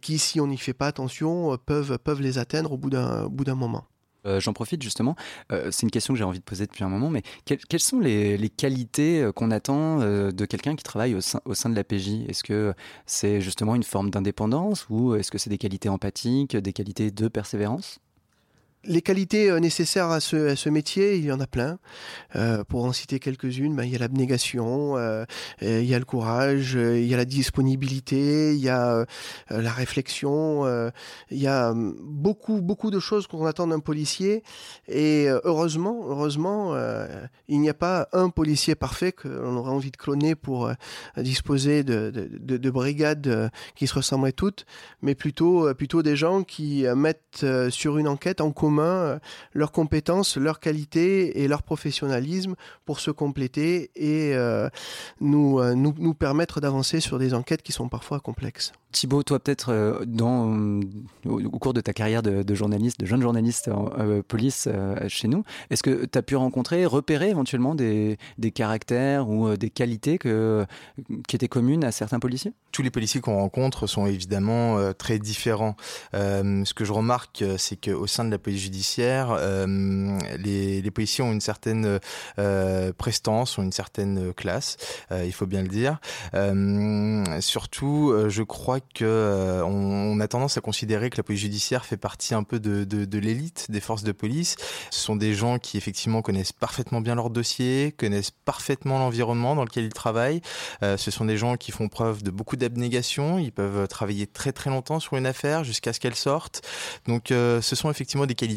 qui, 0.01 0.19
si 0.19 0.39
on 0.39 0.47
n'y 0.47 0.57
fait 0.57 0.73
pas 0.73 0.87
attention, 0.87 1.57
peuvent 1.65 2.21
les 2.21 2.37
atteindre 2.37 2.71
au 2.71 2.77
bout 2.77 2.89
d'un 2.89 3.55
moment. 3.55 3.85
Euh, 4.25 4.39
j'en 4.39 4.53
profite 4.53 4.81
justement, 4.81 5.15
euh, 5.51 5.69
c'est 5.71 5.83
une 5.83 5.91
question 5.91 6.13
que 6.13 6.17
j'ai 6.17 6.23
envie 6.23 6.39
de 6.39 6.43
poser 6.43 6.65
depuis 6.65 6.83
un 6.83 6.89
moment, 6.89 7.09
mais 7.09 7.23
quelles 7.45 7.79
sont 7.79 7.99
les, 7.99 8.49
qualités 8.49 9.21
euh, 9.21 9.31
qu'on 9.31 9.51
attend 9.51 9.99
de 9.99 10.45
quelqu'un 10.45 10.75
qui 10.75 10.83
travaille 10.83 11.15
au 11.15 11.21
sein, 11.21 11.69
de 11.69 11.75
la 11.75 11.83
PJ 11.83 12.25
Est-ce 12.27 12.43
que 12.43 12.73
c'est 13.05 13.41
justement 13.41 13.75
une 13.75 13.83
forme 13.83 14.09
d'indépendance 14.09 14.87
ou 14.89 15.15
est-ce 15.15 15.31
que 15.31 15.37
c'est 15.37 15.49
des 15.49 15.57
qualités 15.57 15.89
empathiques, 15.89 16.55
des 16.55 16.73
qualités 16.73 17.11
de 17.11 17.27
persévérance? 17.27 17.99
Les 18.85 19.01
qualités 19.01 19.49
euh, 19.49 19.59
nécessaires 19.59 20.09
à 20.09 20.19
ce, 20.19 20.69
métier, 20.69 21.17
il 21.17 21.25
y 21.25 21.31
en 21.31 21.39
a 21.39 21.47
plein. 21.47 21.79
Euh, 22.35 22.63
pour 22.63 22.85
en 22.85 22.93
citer 22.93 23.19
quelques-unes, 23.19 23.75
ben, 23.75 23.83
il 23.83 23.91
y 23.91 23.95
a 23.95 23.99
l'abnégation, 23.99 24.97
euh, 24.97 25.25
il 25.61 25.85
y 25.85 25.93
a 25.93 25.99
le 25.99 26.05
courage, 26.05 26.73
il 26.75 27.05
y 27.05 27.13
a 27.13 27.17
la 27.17 27.25
disponibilité, 27.25 28.53
il 28.55 28.61
y 28.61 28.69
a 28.69 29.05
la 29.49 29.71
réflexion, 29.71 30.65
il 31.31 31.37
y 31.37 31.47
a 31.47 31.71
hum, 31.71 31.95
beaucoup, 32.01 32.61
beaucoup 32.61 32.91
de 32.91 32.99
choses 32.99 33.27
qu'on 33.27 33.45
attend 33.45 33.67
d'un 33.67 33.79
policier. 33.79 34.43
Et 34.87 35.27
heureusement, 35.43 36.05
heureusement, 36.07 36.75
il 37.47 37.59
n'y 37.59 37.69
a 37.69 37.73
pas 37.73 38.07
un 38.13 38.29
policier 38.29 38.75
parfait 38.75 39.11
que 39.11 39.27
l'on 39.27 39.57
aurait 39.57 39.71
envie 39.71 39.91
de 39.91 39.97
cloner 39.97 40.35
pour 40.35 40.71
disposer 41.17 41.83
de, 41.83 42.69
brigades 42.69 43.51
qui 43.75 43.87
se 43.87 43.95
ressembleraient 43.95 44.31
toutes, 44.31 44.65
mais 45.01 45.15
plutôt, 45.15 45.73
plutôt 45.73 46.03
des 46.03 46.15
gens 46.15 46.43
qui 46.43 46.85
mettent 46.95 47.45
sur 47.69 47.97
une 47.97 48.07
enquête 48.07 48.41
en 48.41 48.51
commun 48.51 48.68
commun 48.69 49.19
leurs 49.53 49.71
compétences, 49.71 50.37
leurs 50.37 50.59
qualités 50.59 51.41
et 51.41 51.47
leur 51.47 51.63
professionnalisme 51.63 52.55
pour 52.85 52.99
se 52.99 53.11
compléter 53.11 53.89
et 53.95 54.35
nous, 55.19 55.61
nous, 55.75 55.93
nous 55.97 56.13
permettre 56.13 56.61
d'avancer 56.61 56.99
sur 56.99 57.17
des 57.17 57.33
enquêtes 57.33 57.63
qui 57.63 57.71
sont 57.71 57.89
parfois 57.89 58.19
complexes. 58.19 58.71
Thibaut, 58.91 59.21
toi 59.21 59.39
peut-être 59.39 59.69
euh, 59.69 60.03
dans 60.05 60.81
au, 61.25 61.59
cours 61.59 61.73
de 61.73 61.81
ta 61.81 61.93
carrière 61.93 62.23
de, 62.23 62.55
journaliste, 62.55 62.99
de 62.99 63.05
jeune 63.05 63.21
journaliste 63.21 63.67
en 63.67 63.91
euh, 63.99 64.23
police 64.27 64.67
euh, 64.67 64.95
chez 65.07 65.27
nous, 65.27 65.43
est-ce 65.69 65.83
que 65.83 66.05
tu 66.05 66.17
as 66.17 66.23
pu 66.23 66.35
rencontrer, 66.35 66.87
repérer 66.87 67.29
éventuellement 67.29 67.75
des, 67.75 68.17
des 68.39 68.51
caractères 68.51 69.29
ou 69.29 69.55
des 69.55 69.69
qualités 69.69 70.17
que, 70.17 70.65
qui 71.27 71.35
étaient 71.35 71.47
communes 71.47 71.83
à 71.83 71.91
certains 71.91 72.19
policiers? 72.19 72.53
Tous 72.71 72.81
les 72.81 72.89
policiers 72.89 73.21
qu'on 73.21 73.37
rencontre 73.37 73.85
sont 73.85 74.07
évidemment 74.07 74.93
très 74.93 75.19
différents. 75.19 75.75
ce 76.13 76.73
que 76.73 76.85
je 76.85 76.91
remarque, 76.91 77.43
c'est 77.57 77.79
qu'au 77.79 78.07
sein 78.07 78.25
de 78.25 78.31
la 78.31 78.37
police 78.37 78.58
judiciaire, 78.59 79.37
les, 79.67 80.81
les, 80.81 80.91
policiers 80.91 81.23
ont 81.23 81.31
une 81.31 81.41
certaine 81.41 81.99
prestance, 82.97 83.57
ont 83.57 83.63
une 83.63 83.71
certaine 83.71 84.33
classe, 84.33 84.77
il 85.11 85.33
faut 85.33 85.45
bien 85.45 85.61
le 85.61 85.67
dire. 85.67 85.99
surtout, 87.41 88.13
je 88.27 88.43
crois 88.43 88.79
euh, 89.01 89.61
on 89.61 90.19
a 90.19 90.27
tendance 90.27 90.57
à 90.57 90.61
considérer 90.61 91.09
que 91.09 91.17
la 91.17 91.23
police 91.23 91.41
judiciaire 91.41 91.85
fait 91.85 91.97
partie 91.97 92.33
un 92.33 92.43
peu 92.43 92.59
de, 92.59 93.19
l'élite 93.19 93.67
des 93.69 93.79
forces 93.79 94.03
de 94.03 94.11
police. 94.11 94.55
Ce 94.91 94.99
sont 94.99 95.15
des 95.15 95.33
gens 95.33 95.59
qui 95.59 95.77
effectivement 95.77 96.21
connaissent 96.21 96.53
parfaitement 96.53 97.01
bien 97.01 97.15
leur 97.15 97.29
dossier, 97.29 97.93
connaissent 97.97 98.31
parfaitement 98.31 98.99
l'environnement 98.99 99.55
dans 99.55 99.63
lequel 99.63 99.85
ils 99.85 99.93
travaillent. 99.93 100.41
Euh, 100.83 100.97
ce 100.97 101.11
sont 101.11 101.25
des 101.25 101.37
gens 101.37 101.57
qui 101.57 101.71
font 101.71 101.87
preuve 101.87 102.23
de 102.23 102.31
beaucoup 102.31 102.55
d'abnégation. 102.55 103.39
Ils 103.39 103.51
peuvent 103.51 103.87
travailler 103.87 104.27
très 104.27 104.51
très 104.51 104.69
longtemps 104.69 104.99
sur 104.99 105.17
une 105.17 105.25
affaire 105.25 105.63
jusqu'à 105.63 105.93
ce 105.93 105.99
qu'elle 105.99 106.15
sorte. 106.15 106.67
Donc 107.07 107.31
euh, 107.31 107.61
ce 107.61 107.75
sont 107.75 107.89
effectivement 107.89 108.25
des 108.25 108.35
qualités 108.35 108.48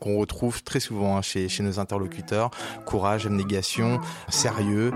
qu'on 0.00 0.18
retrouve 0.18 0.62
très 0.62 0.80
souvent 0.80 1.16
hein, 1.16 1.22
chez, 1.22 1.48
chez 1.48 1.62
nos 1.62 1.78
interlocuteurs. 1.78 2.50
Courage, 2.86 3.26
abnégation, 3.26 4.00
sérieux. 4.28 4.92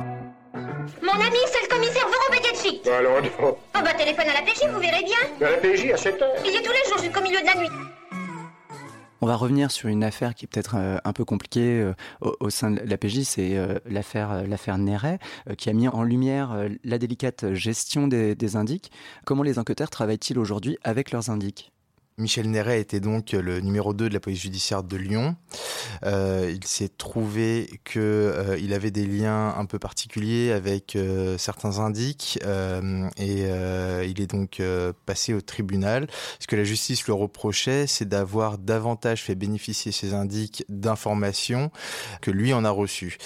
Mon 1.02 1.12
ami, 1.12 1.38
c'est 1.46 1.62
le 1.62 1.68
commissaire 1.68 2.06
Vorobedieci. 2.06 2.80
Alors, 2.90 3.22
non. 3.22 3.56
Oh 3.74 3.78
bah 3.82 3.94
téléphone 3.94 4.26
à 4.28 4.34
la 4.34 4.42
PJ, 4.42 4.70
vous 4.72 4.80
verrez 4.80 5.04
bien. 5.04 5.46
À 5.46 5.50
la 5.52 5.56
PJ, 5.58 5.90
à 5.92 5.96
7 5.96 6.20
heures 6.20 6.30
Il 6.44 6.52
y 6.52 6.56
est 6.56 6.62
tous 6.62 6.72
les 6.72 6.90
jours 6.90 6.98
jusqu'au 7.02 7.22
milieu 7.22 7.40
de 7.40 7.46
la 7.46 7.54
nuit. 7.54 7.68
On 9.22 9.26
va 9.26 9.36
revenir 9.36 9.70
sur 9.70 9.88
une 9.88 10.02
affaire 10.02 10.34
qui 10.34 10.46
est 10.46 10.48
peut-être 10.48 10.74
euh, 10.76 10.98
un 11.04 11.12
peu 11.12 11.24
compliquée 11.24 11.80
euh, 11.80 11.94
au, 12.20 12.50
sein 12.50 12.72
de 12.72 12.80
la 12.80 12.98
PJ, 12.98 13.20
c'est 13.22 13.56
euh, 13.56 13.78
l'affaire 13.86 14.44
l'affaire 14.48 14.78
Néret, 14.78 15.20
qui 15.56 15.70
a 15.70 15.72
mis 15.72 15.86
en 15.86 16.02
lumière 16.02 16.68
la 16.82 16.98
délicate 16.98 17.54
gestion 17.54 18.08
des, 18.08 18.34
des 18.34 18.56
indices. 18.56 18.90
Comment 19.24 19.44
les 19.44 19.60
enquêteurs 19.60 19.90
travaillent-ils 19.90 20.38
aujourd'hui 20.38 20.76
avec 20.82 21.12
leurs 21.12 21.30
indices 21.30 21.71
Michel 22.18 22.50
Néret 22.50 22.80
était 22.80 23.00
donc 23.00 23.32
le 23.32 23.60
numéro 23.60 23.94
2 23.94 24.08
de 24.08 24.14
la 24.14 24.20
police 24.20 24.40
judiciaire 24.42 24.82
de 24.82 24.96
Lyon. 24.96 25.36
Euh, 26.04 26.52
il 26.54 26.66
s'est 26.66 26.90
trouvé 26.90 27.80
qu'il 27.84 28.00
euh, 28.02 28.58
il 28.60 28.74
avait 28.74 28.90
des 28.90 29.06
liens 29.06 29.54
un 29.56 29.64
peu 29.64 29.78
particuliers 29.78 30.52
avec 30.52 30.94
euh, 30.96 31.38
certains 31.38 31.78
indiques 31.78 32.38
et 33.16 33.42
il 34.04 34.20
est 34.20 34.26
donc 34.26 34.60
passé 35.06 35.32
au 35.34 35.40
tribunal. 35.40 36.06
Ce 36.38 36.46
que 36.46 36.56
la 36.56 36.64
justice 36.64 37.06
le 37.06 37.14
reprochait, 37.14 37.86
c'est 37.86 38.08
d'avoir 38.08 38.58
davantage 38.58 39.22
fait 39.22 39.34
bénéficier 39.34 39.92
ces 39.92 40.14
indiques 40.14 40.64
d'informations 40.68 41.70
que 42.20 42.30
lui 42.30 42.52
en 42.52 42.64
a 42.64 42.70
reçu. 42.70 43.18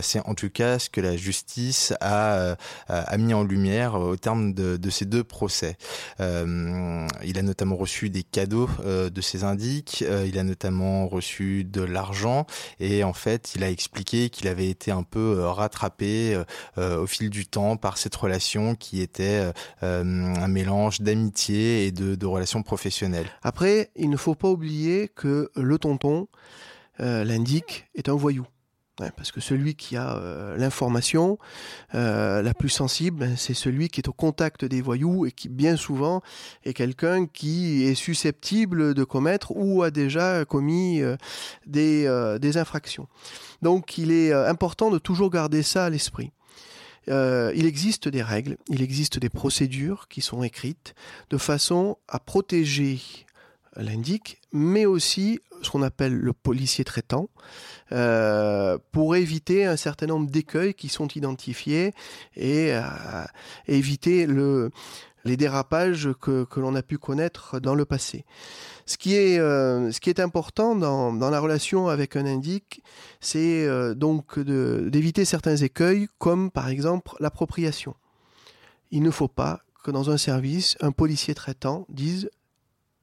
c'est 0.00 0.20
en 0.26 0.34
tout 0.34 0.50
cas 0.50 0.78
ce 0.78 0.90
que 0.90 1.00
la 1.00 1.16
justice 1.16 1.92
a, 2.00 2.56
a 2.88 3.16
mis 3.16 3.34
en 3.34 3.44
lumière 3.44 3.94
au 3.94 4.16
terme 4.16 4.52
de, 4.54 4.76
de 4.76 4.90
ces 4.90 5.04
deux 5.04 5.24
procès. 5.24 5.76
il 6.20 7.38
a 7.38 7.42
notamment 7.42 7.76
reçu 7.76 8.10
des 8.12 8.22
cadeaux 8.22 8.70
euh, 8.84 9.10
de 9.10 9.20
ses 9.20 9.42
indiques. 9.42 10.04
Euh, 10.06 10.26
il 10.28 10.38
a 10.38 10.44
notamment 10.44 11.08
reçu 11.08 11.64
de 11.64 11.82
l'argent 11.82 12.46
et 12.78 13.02
en 13.02 13.12
fait, 13.12 13.54
il 13.56 13.64
a 13.64 13.70
expliqué 13.70 14.30
qu'il 14.30 14.46
avait 14.46 14.68
été 14.68 14.92
un 14.92 15.02
peu 15.02 15.38
euh, 15.38 15.50
rattrapé 15.50 16.40
au 16.76 17.06
fil 17.06 17.30
du 17.30 17.46
temps 17.46 17.76
par 17.76 17.96
cette 17.98 18.14
relation 18.14 18.74
qui 18.74 19.00
était 19.00 19.52
un 19.80 20.48
mélange 20.48 21.00
d'amitié 21.00 21.86
et 21.86 21.92
de, 21.92 22.14
de 22.14 22.26
relations 22.26 22.62
professionnelles. 22.62 23.28
Après, 23.42 23.90
il 23.96 24.10
ne 24.10 24.16
faut 24.16 24.34
pas 24.34 24.48
oublier 24.48 25.08
que 25.08 25.50
le 25.56 25.78
tonton, 25.78 26.28
l'indique, 26.98 27.86
est 27.94 28.08
un 28.08 28.14
voyou 28.14 28.46
parce 28.96 29.32
que 29.32 29.40
celui 29.40 29.74
qui 29.74 29.96
a 29.96 30.16
euh, 30.16 30.56
l'information 30.56 31.38
euh, 31.94 32.42
la 32.42 32.54
plus 32.54 32.68
sensible, 32.68 33.20
ben, 33.20 33.36
c'est 33.36 33.54
celui 33.54 33.88
qui 33.88 34.00
est 34.00 34.08
au 34.08 34.12
contact 34.12 34.64
des 34.64 34.82
voyous 34.82 35.26
et 35.26 35.32
qui 35.32 35.48
bien 35.48 35.76
souvent 35.76 36.22
est 36.64 36.74
quelqu'un 36.74 37.26
qui 37.26 37.84
est 37.84 37.94
susceptible 37.94 38.94
de 38.94 39.04
commettre 39.04 39.52
ou 39.54 39.82
a 39.82 39.90
déjà 39.90 40.44
commis 40.44 41.00
euh, 41.00 41.16
des, 41.66 42.02
des, 42.40 42.56
infractions. 42.56 43.08
Donc 43.62 43.96
il 43.96 44.12
est 44.12 44.32
important 44.32 44.90
de 44.90 44.98
toujours 44.98 45.30
garder 45.30 45.62
ça 45.62 45.86
à 45.86 45.90
l'esprit. 45.90 46.32
il 47.08 47.64
existe 47.64 48.08
des 48.08 48.22
règles, 48.22 48.58
il 48.68 48.82
existe 48.82 49.18
des 49.18 49.30
procédures 49.30 50.06
qui 50.08 50.20
sont 50.20 50.42
écrites 50.42 50.94
de 51.30 51.38
façon 51.38 51.96
à 52.08 52.18
protéger 52.18 53.00
l'indique, 53.76 54.40
mais 54.52 54.86
aussi 54.86 55.40
ce 55.62 55.70
qu'on 55.70 55.82
appelle 55.82 56.14
le 56.14 56.32
policier 56.32 56.84
traitant, 56.84 57.28
euh, 57.92 58.78
pour 58.90 59.16
éviter 59.16 59.64
un 59.64 59.76
certain 59.76 60.06
nombre 60.06 60.30
d'écueils 60.30 60.74
qui 60.74 60.88
sont 60.88 61.08
identifiés 61.08 61.92
et 62.36 62.72
euh, 62.72 62.82
éviter 63.68 64.26
le, 64.26 64.70
les 65.24 65.36
dérapages 65.36 66.10
que, 66.20 66.46
l'on 66.56 66.74
a 66.74 66.82
pu 66.82 66.98
connaître 66.98 67.60
dans 67.60 67.74
le 67.74 67.84
passé. 67.84 68.24
Ce 68.86 68.98
qui 68.98 69.14
est, 69.14 69.38
euh, 69.38 69.92
ce 69.92 70.00
qui 70.00 70.10
est 70.10 70.20
important 70.20 70.74
dans, 70.74 71.12
dans, 71.12 71.30
la 71.30 71.38
relation 71.38 71.88
avec 71.88 72.16
un 72.16 72.26
indique, 72.26 72.82
c'est 73.20 73.94
donc 73.94 74.38
d'éviter 74.38 75.24
certains 75.24 75.56
écueils, 75.56 76.08
comme 76.18 76.50
par 76.50 76.68
exemple 76.68 77.12
l'appropriation. 77.20 77.94
Il 78.90 79.02
ne 79.02 79.10
faut 79.10 79.28
pas 79.28 79.60
que 79.84 79.90
dans 79.90 80.10
un 80.10 80.16
service, 80.16 80.76
un 80.80 80.92
policier 80.92 81.34
traitant 81.34 81.86
dise 81.88 82.30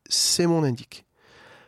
c'est 0.10 0.48
mon 0.48 0.63
indique. 0.63 1.06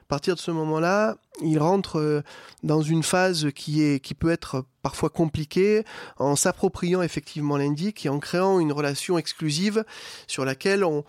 À 0.02 0.16
partir 0.16 0.36
de 0.36 0.42
ce 0.42 0.52
moment-là, 0.52 1.16
il 1.42 1.58
rentre 1.58 1.98
euh, 1.98 2.22
dans 2.64 2.82
une 2.82 3.02
phase 3.02 3.48
qui, 3.56 3.82
est, 3.82 4.02
qui 4.02 4.14
peut 4.14 4.30
être 4.30 4.66
parfois 4.82 5.10
compliquée 5.10 5.86
en 6.18 6.36
s'appropriant 6.36 7.02
effectivement 7.02 7.56
l'indique 7.56 8.06
et 8.06 8.10
en 8.10 8.20
créant 8.20 8.60
une 8.60 8.74
relation 8.74 9.18
exclusive 9.18 9.86
sur 10.28 10.44
laquelle 10.44 10.84
on, 10.84 11.06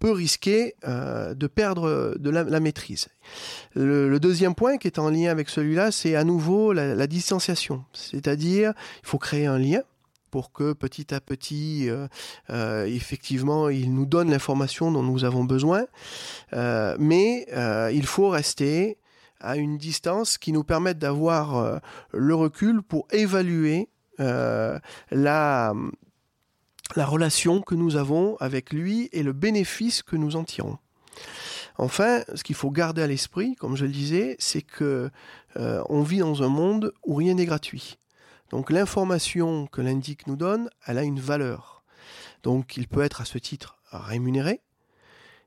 peut 0.00 0.10
risquer 0.10 0.74
euh, 0.88 1.34
de 1.34 1.46
perdre 1.46 2.16
la, 2.20 2.60
maîtrise. 2.60 3.06
Le, 3.74 4.18
deuxième 4.18 4.56
point 4.56 4.76
qui 4.76 4.88
est 4.88 4.98
en 4.98 5.08
lien 5.08 5.30
avec 5.30 5.48
celui-là, 5.48 5.92
c'est 5.92 6.16
à 6.16 6.24
nouveau 6.24 6.72
la 6.72 7.06
distanciation. 7.06 7.84
C'est-à-dire, 7.92 8.72
il 9.04 9.06
faut 9.06 9.18
créer 9.18 9.46
un 9.46 9.58
lien 9.58 9.82
pour 10.30 10.52
que 10.52 10.72
petit 10.72 11.14
à 11.14 11.20
petit, 11.20 11.88
euh, 11.88 12.08
euh, 12.50 12.84
effectivement, 12.86 13.68
il 13.68 13.94
nous 13.94 14.06
donne 14.06 14.30
l'information 14.30 14.90
dont 14.90 15.02
nous 15.02 15.24
avons 15.24 15.44
besoin. 15.44 15.86
Euh, 16.52 16.96
mais 16.98 17.46
il 17.92 18.06
faut 18.06 18.28
rester 18.28 18.98
à 19.40 19.56
une 19.56 19.78
distance 19.78 20.38
qui 20.38 20.52
nous 20.52 20.64
permette 20.64 20.98
d'avoir 20.98 21.80
le 22.12 22.34
recul 22.34 22.82
pour 22.82 23.06
évaluer 23.12 23.88
la, 24.18 25.74
la 26.96 27.06
relation 27.06 27.60
que 27.60 27.74
nous 27.74 27.96
avons 27.96 28.36
avec 28.36 28.72
lui 28.72 29.08
et 29.12 29.22
le 29.22 29.32
bénéfice 29.32 30.02
que 30.02 30.16
nous 30.16 30.36
en 30.36 30.44
tirons. 30.44 30.78
Enfin, 31.78 32.22
ce 32.34 32.42
qu'il 32.42 32.56
faut 32.56 32.70
garder 32.70 33.02
à 33.02 33.06
l'esprit, 33.06 33.54
comme 33.56 33.76
je 33.76 33.84
le 33.84 33.92
disais, 33.92 34.36
c'est 34.38 34.62
que 34.62 35.10
on 35.54 36.02
vit 36.02 36.18
dans 36.18 36.42
un 36.42 36.48
monde 36.48 36.92
où 37.04 37.14
rien 37.14 37.34
n'est 37.34 37.46
gratuit. 37.46 37.98
Donc 38.50 38.70
l'information 38.70 39.66
que 39.66 39.80
l'indique 39.80 40.26
nous 40.26 40.36
donne, 40.36 40.70
elle 40.86 40.98
a 40.98 41.02
une 41.02 41.20
valeur. 41.20 41.82
Donc 42.42 42.76
il 42.76 42.88
peut 42.88 43.02
être 43.02 43.20
à 43.20 43.24
ce 43.24 43.38
titre 43.38 43.76
rémunéré. 43.90 44.60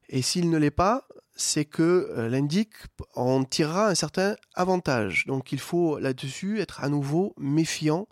Et 0.09 0.21
s'il 0.21 0.49
ne 0.49 0.57
l'est 0.57 0.71
pas, 0.71 1.07
c'est 1.39 1.65
que 1.65 2.12
euh, 2.17 2.27
l'indique 2.27 2.73
en 3.15 3.43
tirera 3.43 3.88
un 3.88 3.95
certain 3.95 4.35
avantage. 4.55 5.25
Donc 5.25 5.51
il 5.51 5.59
faut 5.59 5.97
là-dessus 5.97 6.59
être 6.59 6.83
à 6.83 6.89
nouveau 6.89 7.33
méfiant 7.38 8.07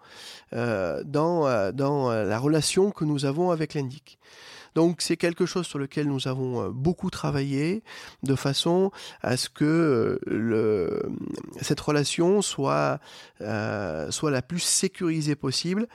euh, 0.53 1.03
dans, 1.03 1.45
euh, 1.47 1.71
dans 1.71 2.11
la 2.11 2.39
relation 2.39 2.91
que 2.91 3.03
nous 3.03 3.25
avons 3.25 3.51
avec 3.51 3.73
l'indique. 3.73 4.17
Donc 4.77 5.01
c'est 5.01 5.17
quelque 5.17 5.47
chose 5.47 5.65
sur 5.65 5.79
lequel 5.79 6.07
nous 6.07 6.27
avons 6.27 6.61
euh, 6.61 6.69
beaucoup 6.69 7.09
travaillé 7.09 7.81
de 8.21 8.35
façon 8.35 8.91
à 9.23 9.35
ce 9.35 9.49
que 9.49 10.19
euh, 10.27 11.01
cette 11.59 11.79
relation 11.79 12.43
soit, 12.43 12.99
euh, 13.41 14.11
soit 14.11 14.29
la 14.29 14.43
plus 14.43 14.59
sécurisée 14.59 15.35
possible 15.35 15.87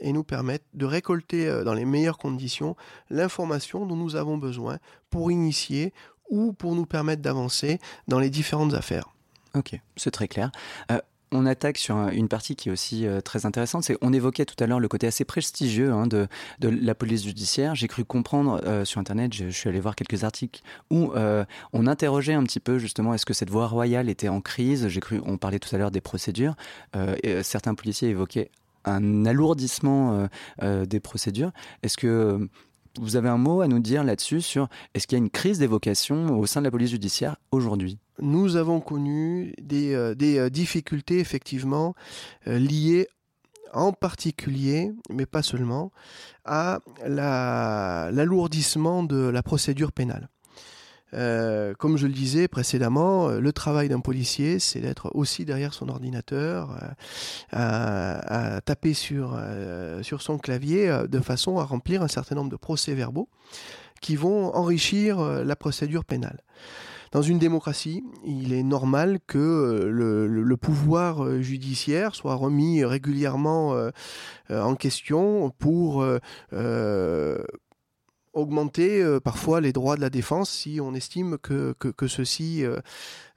et 0.00 0.14
nous 0.14 0.24
permette 0.24 0.64
de 0.72 0.86
récolter 0.86 1.62
dans 1.62 1.74
les 1.74 1.84
meilleures 1.84 2.16
conditions 2.16 2.74
l'information 3.10 3.84
dont 3.84 3.96
nous 3.96 4.16
avons 4.16 4.38
besoin 4.38 4.78
pour 5.10 5.30
initier 5.30 5.92
ou 6.30 6.54
pour 6.54 6.74
nous 6.74 6.86
permettre 6.86 7.20
d'avancer 7.20 7.80
dans 8.08 8.18
les 8.18 8.30
différentes 8.30 8.72
affaires. 8.72 9.10
Ok, 9.54 9.78
c'est 9.96 10.10
très 10.10 10.26
clair. 10.26 10.50
On 11.32 11.46
attaque 11.46 11.78
sur 11.78 11.96
une 12.08 12.28
partie 12.28 12.54
qui 12.54 12.68
est 12.68 12.72
aussi 12.72 13.06
euh, 13.06 13.20
très 13.20 13.46
intéressante. 13.46 13.90
On 14.02 14.12
évoquait 14.12 14.44
tout 14.44 14.62
à 14.62 14.66
l'heure 14.66 14.80
le 14.80 14.88
côté 14.88 15.06
assez 15.06 15.24
prestigieux 15.24 15.90
hein, 15.90 16.06
de, 16.06 16.28
la 16.60 16.94
police 16.94 17.24
judiciaire. 17.24 17.74
J'ai 17.74 17.88
cru 17.88 18.04
comprendre 18.04 18.60
euh, 18.64 18.84
sur 18.84 19.00
internet, 19.00 19.32
je, 19.32 19.48
suis 19.48 19.68
allé 19.68 19.80
voir 19.80 19.96
quelques 19.96 20.24
articles 20.24 20.62
où 20.90 21.12
euh, 21.14 21.44
on 21.72 21.86
interrogeait 21.86 22.34
un 22.34 22.42
petit 22.44 22.60
peu 22.60 22.78
justement 22.78 23.14
est-ce 23.14 23.26
que 23.26 23.34
cette 23.34 23.50
voie 23.50 23.66
royale 23.66 24.08
était 24.08 24.28
en 24.28 24.40
crise? 24.40 24.88
J'ai 24.88 25.00
cru, 25.00 25.20
on 25.24 25.38
parlait 25.38 25.58
tout 25.58 25.74
à 25.74 25.78
l'heure 25.78 25.90
des 25.90 26.00
procédures. 26.00 26.54
Certains 27.42 27.74
policiers 27.74 28.08
évoquaient 28.10 28.50
un 28.84 29.24
alourdissement 29.26 30.28
des 30.60 31.00
procédures. 31.00 31.52
Est-ce 31.82 31.96
que 31.96 32.48
vous 33.00 33.16
avez 33.16 33.28
un 33.28 33.38
mot 33.38 33.60
à 33.60 33.68
nous 33.68 33.78
dire 33.78 34.04
là-dessus 34.04 34.40
sur 34.40 34.68
est-ce 34.94 35.06
qu'il 35.06 35.16
y 35.18 35.20
a 35.20 35.24
une 35.24 35.30
crise 35.30 35.58
d'évocation 35.58 36.38
au 36.38 36.46
sein 36.46 36.60
de 36.60 36.66
la 36.66 36.70
police 36.70 36.90
judiciaire 36.90 37.36
aujourd'hui? 37.50 37.98
Nous 38.20 38.56
avons 38.56 38.80
connu 38.80 39.54
des, 39.60 39.94
euh, 39.94 40.14
euh, 40.20 40.50
difficultés 40.50 41.18
effectivement 41.18 41.94
euh, 42.46 42.58
liées 42.58 43.08
en 43.72 43.92
particulier, 43.92 44.92
mais 45.10 45.24
pas 45.24 45.42
seulement, 45.42 45.92
à 46.44 46.80
l'alourdissement 47.06 49.02
de 49.02 49.16
la 49.16 49.42
procédure 49.42 49.92
pénale. 49.92 50.28
Euh, 51.14 51.74
comme 51.74 51.96
je 51.96 52.06
le 52.06 52.12
disais 52.12 52.48
précédemment, 52.48 53.28
euh, 53.28 53.40
le 53.40 53.52
travail 53.52 53.88
d'un 53.88 54.00
policier, 54.00 54.58
c'est 54.58 54.80
d'être 54.80 55.10
aussi 55.14 55.44
derrière 55.44 55.74
son 55.74 55.88
ordinateur, 55.88 56.78
euh, 57.52 58.18
à, 58.22 58.60
taper 58.64 58.94
sur, 58.94 59.38
sur 60.02 60.22
son 60.22 60.38
clavier 60.38 61.04
de 61.08 61.20
façon 61.20 61.58
à 61.58 61.64
remplir 61.64 62.02
un 62.02 62.08
certain 62.08 62.34
nombre 62.34 62.50
de 62.50 62.56
procès-verbaux 62.56 63.28
qui 64.00 64.16
vont 64.16 64.54
enrichir 64.54 65.20
la 65.20 65.56
procédure 65.56 66.04
pénale. 66.04 66.40
Dans 67.12 67.22
une 67.22 67.38
démocratie, 67.38 68.02
il 68.24 68.52
est 68.52 68.62
normal 68.62 69.18
que 69.26 69.86
le, 69.88 70.26
le 70.26 70.56
pouvoir 70.56 71.40
judiciaire 71.40 72.14
soit 72.14 72.34
remis 72.34 72.84
régulièrement 72.84 73.76
en 74.50 74.74
question 74.74 75.50
pour 75.50 76.04
augmenter 78.32 79.02
euh, 79.02 79.20
parfois 79.20 79.60
les 79.60 79.72
droits 79.72 79.96
de 79.96 80.00
la 80.00 80.10
défense 80.10 80.50
si 80.50 80.80
on 80.80 80.94
estime 80.94 81.38
que, 81.38 81.74
ceux-ci 82.06 82.64
euh, 82.64 82.78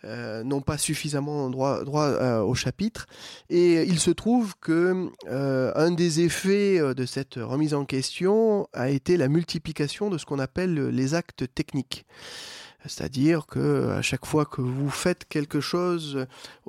euh, 0.03 0.43
n'ont 0.43 0.61
pas 0.61 0.77
suffisamment 0.77 1.49
droit, 1.49 1.83
droit 1.83 2.09
au 2.41 2.55
chapitre. 2.55 3.07
Et 3.49 3.83
il 3.83 3.99
se 3.99 4.11
trouve 4.11 4.55
que 4.59 5.09
un 5.27 5.91
des 5.91 6.21
effets 6.21 6.79
de 6.79 7.05
cette 7.05 7.35
remise 7.35 7.73
en 7.73 7.85
question 7.85 8.67
a 8.73 8.89
été 8.89 9.17
la 9.17 9.27
multiplication 9.27 10.09
de 10.09 10.17
ce 10.17 10.25
qu'on 10.25 10.39
appelle 10.39 10.89
les 10.89 11.13
actes 11.13 11.45
techniques. 11.53 12.05
C'est-à-dire 12.87 13.45
que 13.47 13.89
à 13.89 14.01
chaque 14.01 14.25
fois 14.25 14.45
que 14.45 14.61
vous 14.61 14.89
faites 14.89 15.25
quelque 15.27 15.59
chose 15.59 16.25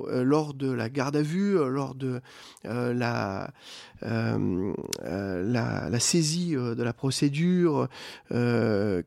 lors 0.07 0.53
de 0.53 0.71
la 0.71 0.89
garde 0.89 1.15
à 1.15 1.21
vue, 1.21 1.53
lors 1.53 1.95
de 1.95 2.21
la, 2.63 3.49
euh, 4.03 4.73
euh, 5.03 5.89
la, 5.89 5.99
saisie 5.99 6.55
euh, 6.55 6.75
de 6.75 6.83
la 6.83 6.93
procédure 6.93 7.87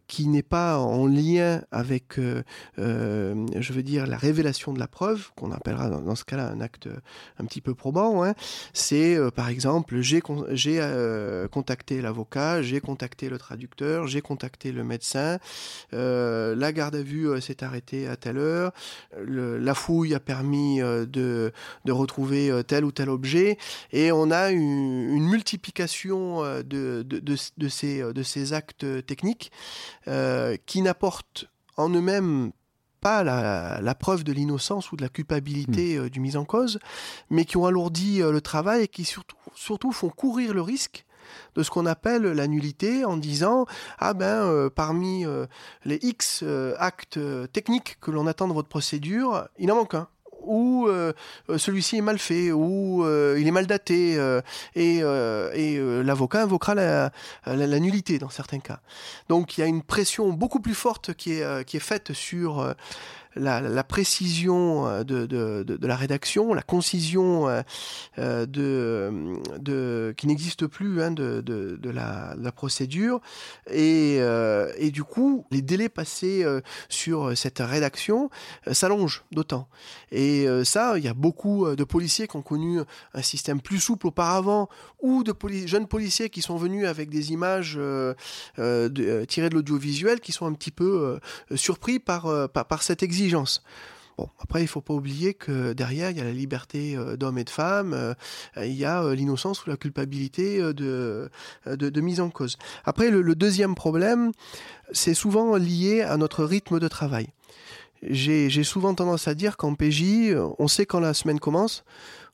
qui 0.09 0.27
n'est 0.27 0.43
pas 0.43 0.79
en 0.79 1.07
lien 1.07 1.63
avec, 1.71 2.19
je 2.77 3.73
veux 3.73 3.83
dire, 3.83 4.07
la 4.07 4.17
révélation 4.17 4.73
de 4.73 4.79
la 4.79 4.89
preuve, 4.89 5.31
qu'on 5.37 5.53
appellera 5.53 5.89
dans, 5.89 6.15
ce 6.15 6.25
cas-là 6.25 6.49
un 6.49 6.61
acte 6.61 6.89
un 7.39 7.45
petit 7.45 7.61
peu 7.61 7.75
probant. 7.75 8.25
Hein. 8.25 8.35
C'est 8.73 9.19
par 9.35 9.49
exemple, 9.49 10.01
j'ai 10.01 10.21
contacté 11.51 12.03
l'avocat, 12.03 12.63
j'ai 12.63 12.81
contacté 12.81 13.29
le 13.29 13.39
traducteur, 13.39 14.07
j'ai 14.07 14.21
contacté 14.21 14.73
le 14.73 14.85
médecin, 14.85 15.39
la 15.93 16.73
garde 16.73 16.97
à 16.97 17.00
vue 17.03 17.41
s'est 17.41 17.65
arrêtée 17.65 18.07
à 18.07 18.17
telle 18.17 18.39
heure, 18.39 18.73
la 19.17 19.75
fouille 19.75 20.15
a 20.15 20.21
permis 20.21 20.81
de, 20.81 21.53
de 21.85 21.93
retrouver 21.93 22.63
tel 22.67 22.85
ou 22.85 22.93
tel 22.93 23.11
objet, 23.11 23.59
et 23.93 24.13
on 24.13 24.31
a 24.31 24.51
une 24.51 24.61
une, 24.71 25.29
multiplication 25.29 26.45
euh, 26.45 26.63
de, 26.63 27.03
de, 27.03 27.69
ces, 27.69 28.01
euh, 28.01 28.13
de 28.13 28.23
ces 28.23 28.53
actes 28.53 28.87
techniques 29.07 29.51
euh, 30.09 30.57
qui 30.67 30.83
n'apportent 30.83 31.47
en 31.77 31.89
eux-mêmes 31.91 32.53
pas 33.01 33.25
la, 33.25 33.95
preuve 33.95 34.25
de 34.25 34.33
l'innocence 34.33 34.93
ou 34.93 34.97
de 34.97 35.03
la 35.03 35.09
culpabilité 35.09 35.99
hmm. 35.99 36.11
du 36.11 36.21
mis 36.21 36.37
en 36.37 36.45
cause, 36.45 36.79
mais 37.31 37.47
qui 37.47 37.57
ont 37.57 37.65
alourdi 37.65 38.19
le 38.19 38.41
travail 38.43 38.83
et 38.83 38.89
qui 38.89 39.05
surtout, 39.05 39.39
surtout 39.55 39.91
font 39.91 40.11
courir 40.11 40.53
le 40.53 40.61
risque 40.61 41.07
de 41.55 41.63
ce 41.63 41.71
qu'on 41.71 41.87
appelle 41.87 42.23
la 42.23 42.47
nullité 42.47 43.05
en 43.05 43.17
disant 43.17 43.67
ah 43.99 44.15
ben 44.15 44.69
parmi 44.75 45.25
les 45.85 45.99
X 46.03 46.45
actes 46.79 47.19
techniques 47.53 47.99
que 48.01 48.11
l'on 48.11 48.27
attend 48.27 48.49
de 48.49 48.53
votre 48.53 48.69
procédure, 48.69 49.49
il 49.59 49.71
en 49.73 49.77
manque 49.77 49.95
un 49.95 50.09
ou 50.43 50.87
euh, 50.89 51.13
celui-ci 51.57 51.99
est 51.99 52.03
mal 52.03 52.19
fait, 52.19 52.53
ou 52.53 53.05
euh, 53.05 53.37
il 53.39 53.47
est 53.47 53.53
mal 53.53 53.67
daté, 53.67 54.17
euh, 54.19 54.41
et, 54.75 55.81
l'avocat 56.03 56.43
invoquera 56.43 56.75
la, 56.75 57.11
nullité 57.81 58.19
dans 58.19 58.31
certains 58.31 58.59
cas. 58.59 58.81
Donc 59.29 59.57
il 59.57 59.61
y 59.61 59.65
a 59.65 59.67
une 59.67 59.83
pression 59.83 60.31
beaucoup 60.31 60.61
plus 60.61 60.75
forte 60.75 61.15
qui 61.15 61.35
est, 61.35 61.65
qui 61.65 61.77
est 61.77 61.81
faite 61.81 62.13
sur 62.13 62.75
la, 63.37 63.85
précision 63.85 64.87
euh, 64.87 65.05
de, 65.05 65.87
la 65.87 65.97
rédaction, 65.97 66.55
la 66.55 66.63
concision 66.63 67.49
euh, 67.49 67.63
euh, 68.19 68.47
de, 68.47 70.15
qui 70.17 70.27
n'existe 70.27 70.67
plus 70.67 71.03
hein, 71.03 71.11
de, 71.11 71.91
la, 71.91 72.53
procédure, 72.53 73.21
et, 73.71 74.21
du 74.93 75.05
coup, 75.05 75.47
les 75.51 75.63
délais 75.63 75.89
passés 75.89 76.45
sur 76.89 77.37
cette 77.37 77.61
rédaction 77.61 78.31
s'allongent 78.73 79.25
d'autant. 79.31 79.69
Et 80.11 80.47
ça, 80.65 80.99
il 80.99 81.05
y 81.05 81.09
a 81.09 81.15
beaucoup 81.15 81.75
de 81.75 81.85
policiers 81.85 82.27
qui 82.27 82.37
ont 82.37 82.43
connu 82.43 82.81
un 83.15 83.23
système 83.23 83.61
plus 83.61 83.79
souple 83.79 84.09
auparavant, 84.09 84.69
ou 85.01 85.23
de 85.23 85.35
jeunes 85.67 85.87
policiers 85.87 86.29
qui 86.29 86.43
sont 86.43 86.57
venus 86.57 86.87
avec 86.87 87.09
des 87.09 87.33
images 87.33 87.79
tirées 88.57 89.49
de 89.49 89.55
l'audiovisuel 89.55 90.21
qui 90.21 90.33
sont 90.33 90.47
un 90.47 90.53
petit 90.53 90.73
peu 90.73 91.19
surpris 91.55 91.99
par, 91.99 92.49
par, 92.51 92.67
par 92.67 92.83
cette 92.83 93.03
Bon, 94.21 94.29
après, 94.39 94.61
il 94.61 94.65
ne 94.65 94.69
faut 94.69 94.83
pas 94.83 94.93
oublier 94.93 95.33
que 95.33 95.73
derrière, 95.73 96.11
il 96.11 96.19
y 96.19 96.21
a 96.21 96.25
la 96.25 96.33
liberté 96.33 96.95
euh, 96.95 97.17
d'hommes 97.17 97.39
et 97.39 97.45
de 97.45 97.49
femmes, 97.49 97.95
euh, 97.95 98.13
il 98.59 98.75
y 98.75 98.85
a 98.85 99.03
euh, 99.03 99.15
l'innocence 99.15 99.65
ou 99.65 99.71
la 99.71 99.79
culpabilité 99.79 100.61
de, 100.75 101.31
de, 101.65 102.01
mise 102.03 102.21
en 102.21 102.29
cause. 102.29 102.59
Après, 102.85 103.11
le, 103.11 103.35
deuxième 103.35 103.75
problème, 103.75 104.33
c'est 104.93 105.15
souvent 105.15 105.57
lié 105.57 106.03
à 106.03 106.19
notre 106.19 106.45
rythme 106.45 106.79
de 106.79 106.87
travail. 106.87 107.29
J'ai 108.03 108.63
souvent 108.63 108.95
tendance 108.95 109.27
à 109.27 109.35
dire 109.35 109.57
qu'en 109.57 109.75
PJ, 109.75 110.35
on 110.59 110.69
sait 110.69 110.85
quand 110.85 111.01
la 111.01 111.15
semaine 111.15 111.41
commence, 111.41 111.85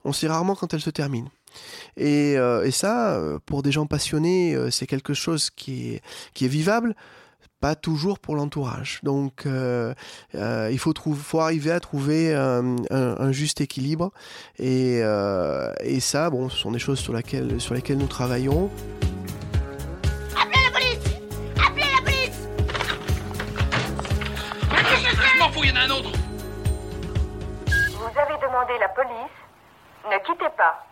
on 0.05 0.13
sait 0.13 0.27
rarement 0.27 0.57
quand 0.57 0.75
elle 0.75 0.81
se 0.81 0.91
termine. 0.91 1.29
Et, 1.97 2.33
et 2.33 2.71
ça, 2.73 3.21
pour 3.47 3.63
des 3.63 3.73
gens 3.73 3.87
passionnés, 3.87 4.57
c'est 4.71 4.87
quelque 4.87 5.15
chose 5.15 5.51
qui 5.51 5.95
est, 5.95 6.03
qui 6.35 6.45
est 6.45 6.49
vivable 6.49 6.97
pas 7.61 7.75
toujours 7.75 8.19
pour 8.19 8.37
l'entourage. 8.37 9.01
Donc, 9.03 9.47
euh, 9.47 9.95
euh, 10.35 10.69
il 10.71 10.79
faut, 10.79 10.93
trouver, 10.93 11.21
faut 11.21 11.41
arriver 11.41 11.71
à 11.71 11.81
trouver 11.81 12.35
un, 12.35 13.33
juste 13.33 13.61
équilibre. 13.61 14.13
Et, 14.59 15.01
euh, 15.03 15.73
et, 15.81 16.01
ça, 16.01 16.31
bon, 16.31 16.49
ce 16.49 16.57
sont 16.57 16.71
des 16.71 16.79
choses 16.79 16.99
sur, 16.99 17.13
laquelle, 17.13 17.61
sur 17.61 17.75
lesquelles 17.75 17.99
nous 17.99 18.07
travaillons. 18.07 18.71
Appelez 20.35 20.63
la 20.65 20.71
police 20.71 20.99
Appelez 21.67 21.87
la 21.95 22.03
police 22.03 22.49
Je 25.35 25.39
m'en 25.39 25.51
fous, 25.51 25.65
il 25.65 25.71
y 25.71 25.73
en 25.73 25.77
a 25.77 25.81
un 25.81 25.91
autre 25.91 26.13
Vous 27.67 28.21
avez 28.21 28.41
demandé 28.41 28.73
la 28.81 28.89
police. 28.89 29.37
Ne 30.11 30.19
quittez 30.25 30.51
pas. 30.57 30.87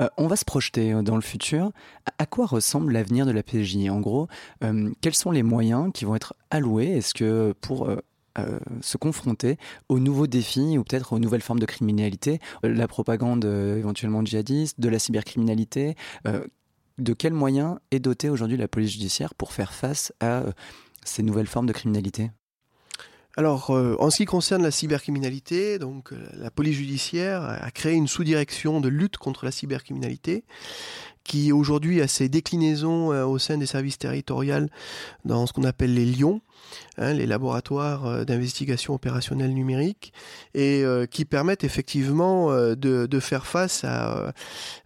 Euh, 0.00 0.08
on 0.16 0.26
va 0.26 0.36
se 0.36 0.44
projeter 0.44 0.92
euh, 0.92 1.02
dans 1.02 1.16
le 1.16 1.22
futur. 1.22 1.70
À 2.18 2.26
quoi 2.26 2.46
ressemble 2.46 2.92
l'avenir 2.92 3.26
de 3.26 3.30
la 3.30 3.42
PJ 3.42 3.88
En 3.88 4.00
gros, 4.00 4.28
euh, 4.62 4.90
quels 5.00 5.14
sont 5.14 5.30
les 5.30 5.42
moyens 5.42 5.90
qui 5.92 6.04
vont 6.04 6.14
être 6.14 6.34
alloués? 6.50 6.96
Est-ce 6.96 7.14
que 7.14 7.54
pour 7.60 7.90
se 8.80 8.96
confronter 8.96 9.58
aux 9.88 10.00
nouveaux 10.00 10.26
défis 10.26 10.76
ou 10.76 10.82
peut-être 10.82 11.12
aux 11.12 11.20
nouvelles 11.20 11.40
formes 11.40 11.60
de 11.60 11.66
criminalité, 11.66 12.40
la 12.64 12.88
propagande 12.88 13.44
éventuellement 13.44 14.24
djihadiste, 14.24 14.80
de 14.80 14.88
la 14.88 14.98
cybercriminalité. 14.98 15.94
de 16.98 17.12
quels 17.12 17.32
moyens 17.32 17.78
est 17.92 18.00
dotée 18.00 18.30
aujourd'hui 18.30 18.56
la 18.56 18.66
police 18.66 18.90
judiciaire 18.90 19.36
pour 19.36 19.52
faire 19.52 19.72
face 19.72 20.12
à 20.18 20.42
ces 21.04 21.22
nouvelles 21.22 21.46
formes 21.46 21.66
de 21.66 21.72
criminalité? 21.72 22.32
Alors, 23.36 23.70
euh, 23.70 23.96
en 23.98 24.10
ce 24.10 24.18
qui 24.18 24.24
concerne 24.26 24.62
la 24.62 24.70
cybercriminalité, 24.70 25.80
donc 25.80 26.12
euh, 26.12 26.16
la 26.38 26.52
police 26.52 26.76
judiciaire 26.76 27.42
a 27.42 27.70
créé 27.72 27.94
une 27.94 28.06
sous-direction 28.06 28.80
de 28.80 28.88
lutte 28.88 29.16
contre 29.16 29.44
la 29.44 29.50
cybercriminalité 29.50 30.44
qui 31.24 31.52
aujourd'hui 31.52 32.02
a 32.02 32.06
ses 32.06 32.28
déclinaisons 32.28 33.10
euh, 33.10 33.24
au 33.24 33.38
sein 33.38 33.56
des 33.56 33.66
services 33.66 33.98
territoriaux 33.98 34.66
dans 35.24 35.46
ce 35.46 35.52
qu'on 35.52 35.64
appelle 35.64 35.94
les 35.94 36.04
Lions. 36.04 36.42
hein, 36.98 37.14
les 37.14 37.26
laboratoires 37.26 38.24
d'investigation 38.24 38.94
opérationnelle 38.94 39.52
numérique, 39.52 40.12
et 40.54 40.84
qui 41.10 41.24
permettent 41.24 41.64
effectivement 41.64 42.50
de, 42.52 43.20
faire 43.20 43.46
face 43.46 43.84
à 43.84 44.32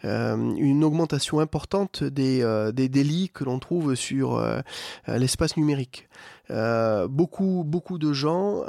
une 0.02 0.84
augmentation 0.84 1.40
importante 1.40 2.02
des, 2.04 2.70
des 2.72 2.88
délits 2.88 3.30
que 3.32 3.44
l'on 3.44 3.58
trouve 3.58 3.94
sur 3.94 4.42
l'espace 5.06 5.56
numérique. 5.56 6.08
Beaucoup, 6.50 7.62
beaucoup 7.66 7.98
de 7.98 8.12
gens 8.12 8.64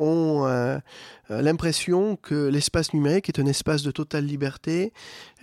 ont 0.00 0.46
euh, 0.46 0.78
euh, 1.30 1.42
l'impression 1.42 2.16
que 2.16 2.48
l'espace 2.48 2.92
numérique 2.94 3.28
est 3.28 3.38
un 3.38 3.46
espace 3.46 3.82
de 3.82 3.90
totale 3.90 4.24
liberté. 4.24 4.92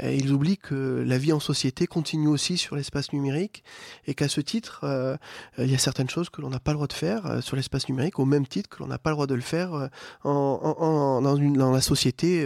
ils 0.02 0.32
oublient 0.32 0.58
que 0.58 1.04
la 1.06 1.18
vie 1.18 1.32
en 1.32 1.40
société 1.40 1.88
continue 1.88 2.28
aussi 2.28 2.58
sur 2.58 2.76
l'espace 2.76 3.14
numérique 3.14 3.64
et 4.06 4.14
qu'à 4.14 4.28
ce 4.28 4.42
titre, 4.42 4.82
euh, 4.84 5.16
il 5.58 5.72
y 5.72 5.76
a 5.76 5.78
certaines 5.78 6.10
choses 6.10 6.30
que 6.30 6.42
l'on 6.42 6.50
n'a 6.50 6.60
pas 6.60 6.72
le 6.72 6.76
droit 6.76 6.88
de 6.88 6.94
faire 6.94 7.42
sur 7.42 7.56
l'espace 7.56 7.88
numérique 7.88 8.20
au 8.20 8.26
même 8.26 8.48
titre 8.48 8.70
que 8.70 8.80
l'on 8.80 8.88
n'a 8.88 8.98
pas 8.98 9.12
le 9.12 9.16
droit 9.16 9.28
de 9.28 9.36
le 9.36 9.42
faire 9.42 9.90
dans, 10.24 11.72
la 11.72 11.82
société, 11.82 12.46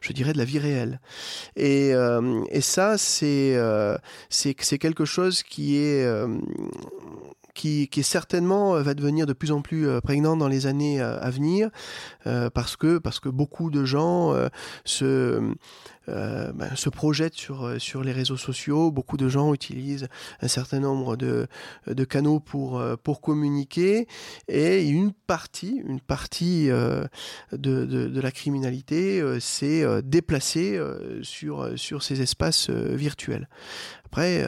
je 0.00 0.12
dirais, 0.12 0.32
de 0.32 0.38
la 0.38 0.44
vie 0.44 0.58
réelle. 0.58 1.00
Et, 1.56 1.92
ça, 2.60 2.96
c'est 2.98 3.54
quelque 4.78 5.04
chose 5.04 5.42
qui 5.42 5.76
est 5.76 6.06
qui, 7.54 7.88
certainement 8.02 8.76
euh, 8.76 8.82
va 8.82 8.94
devenir 8.94 9.26
de 9.26 9.32
plus 9.32 9.52
en 9.52 9.62
plus 9.62 9.88
euh, 9.88 10.00
prégnant 10.00 10.36
dans 10.36 10.48
les 10.48 10.66
années 10.66 11.00
euh, 11.00 11.20
à 11.20 11.30
venir, 11.30 11.70
parce 12.54 12.76
que 12.76 12.98
parce 12.98 13.20
que 13.20 13.28
beaucoup 13.28 13.70
de 13.70 13.84
gens 13.84 14.34
se 14.84 15.40
ben, 16.06 16.74
se 16.74 16.88
projettent 16.88 17.34
sur, 17.34 17.80
sur 17.80 18.02
les 18.02 18.12
réseaux 18.12 18.36
sociaux. 18.36 18.90
Beaucoup 18.90 19.16
de 19.16 19.28
gens 19.28 19.54
utilisent 19.54 20.08
un 20.40 20.48
certain 20.48 20.80
nombre 20.80 21.16
de, 21.16 21.46
de 21.86 22.04
canaux 22.04 22.40
pour, 22.40 22.82
pour 23.02 23.20
communiquer. 23.20 24.06
Et 24.48 24.88
une 24.88 25.12
partie, 25.12 25.82
une 25.86 26.00
partie 26.00 26.66
de, 26.66 27.08
de, 27.52 27.84
de, 27.84 28.20
la 28.20 28.30
criminalité 28.32 29.22
s'est 29.40 29.84
déplacée 30.02 30.80
sur, 31.22 31.70
sur 31.76 32.02
ces 32.02 32.20
espaces 32.22 32.70
virtuels. 32.70 33.48
Après, 34.04 34.46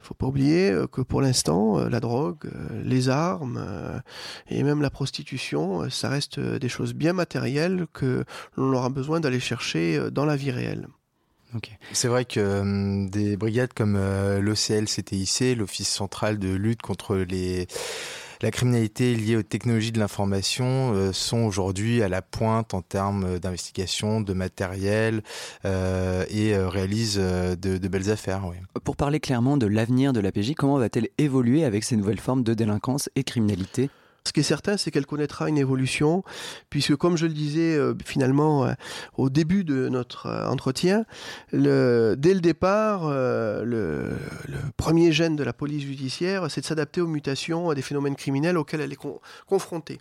faut 0.00 0.14
pas 0.14 0.26
oublier 0.26 0.70
euh, 0.70 0.86
que 0.86 1.00
pour 1.00 1.20
l'instant, 1.20 1.78
euh, 1.78 1.88
la 1.88 2.00
drogue, 2.00 2.46
euh, 2.46 2.82
les 2.84 3.08
armes 3.08 4.02
et 4.48 4.62
même 4.62 4.80
la 4.82 4.90
prostitution, 4.90 5.88
ça 5.90 6.08
reste 6.08 6.40
des 6.40 6.68
choses 6.68 6.94
bien 6.94 7.12
matérielles 7.12 7.86
que 7.92 8.24
l'on 8.56 8.72
aura 8.72 8.88
besoin 8.88 9.20
d'aller 9.20 9.40
chercher 9.40 10.10
dans 10.10 10.24
la 10.24 10.36
vie 10.36 10.50
réelle. 10.50 10.88
C'est 11.92 12.08
vrai 12.08 12.24
que 12.24 13.08
des 13.08 13.36
brigades 13.36 13.72
comme 13.72 13.96
l'OCL-CTIC, 13.96 15.56
l'Office 15.56 15.88
central 15.88 16.38
de 16.38 16.54
lutte 16.54 16.82
contre 16.82 17.16
les 17.16 17.66
la 18.40 18.50
criminalité 18.50 19.14
liée 19.14 19.36
aux 19.36 19.42
technologies 19.42 19.92
de 19.92 19.98
l'information 19.98 20.92
euh, 20.94 21.12
sont 21.12 21.38
aujourd'hui 21.38 22.02
à 22.02 22.08
la 22.08 22.22
pointe 22.22 22.74
en 22.74 22.82
termes 22.82 23.38
d'investigation, 23.38 24.20
de 24.20 24.32
matériel 24.32 25.22
euh, 25.64 26.24
et 26.30 26.54
euh, 26.54 26.68
réalisent 26.68 27.18
de, 27.18 27.88
belles 27.88 28.10
affaires. 28.10 28.42
Pour 28.84 28.96
parler 28.96 29.18
clairement 29.18 29.56
de 29.56 29.66
l'avenir 29.66 30.12
de 30.12 30.20
l'APJ, 30.20 30.54
comment 30.54 30.78
va-t-elle 30.78 31.08
évoluer 31.18 31.64
avec 31.64 31.84
ces 31.84 31.96
nouvelles 31.96 32.20
formes 32.20 32.42
de 32.42 32.54
délinquance 32.54 33.08
et 33.16 33.24
criminalité? 33.24 33.90
Ce 34.28 34.32
qui 34.34 34.40
est 34.40 34.44
certain, 34.44 34.76
c'est 34.76 34.90
qu'elle 34.90 35.06
connaîtra 35.06 35.48
une 35.48 35.56
évolution, 35.56 36.22
puisque 36.68 36.94
comme 36.96 37.16
je 37.16 37.26
le 37.26 37.32
disais 37.32 37.74
euh, 37.76 37.94
finalement 38.04 38.66
euh, 38.66 38.74
au 39.16 39.30
début 39.30 39.64
de 39.64 39.88
notre 39.88 40.26
euh, 40.26 40.46
entretien, 40.48 41.06
dès 41.52 41.58
le 41.58 42.40
départ, 42.40 43.08
le, 43.08 44.10
premier 44.76 45.12
gène 45.12 45.34
de 45.34 45.42
la 45.42 45.54
police 45.54 45.82
judiciaire, 45.82 46.50
c'est 46.50 46.60
de 46.60 46.66
s'adapter 46.66 47.00
aux 47.00 47.06
mutations, 47.06 47.70
à 47.70 47.74
des 47.74 47.82
phénomènes 47.82 48.16
criminels 48.16 48.58
auxquels 48.58 48.82
elle 48.82 48.92
est 48.92 49.00
confrontée. 49.46 49.98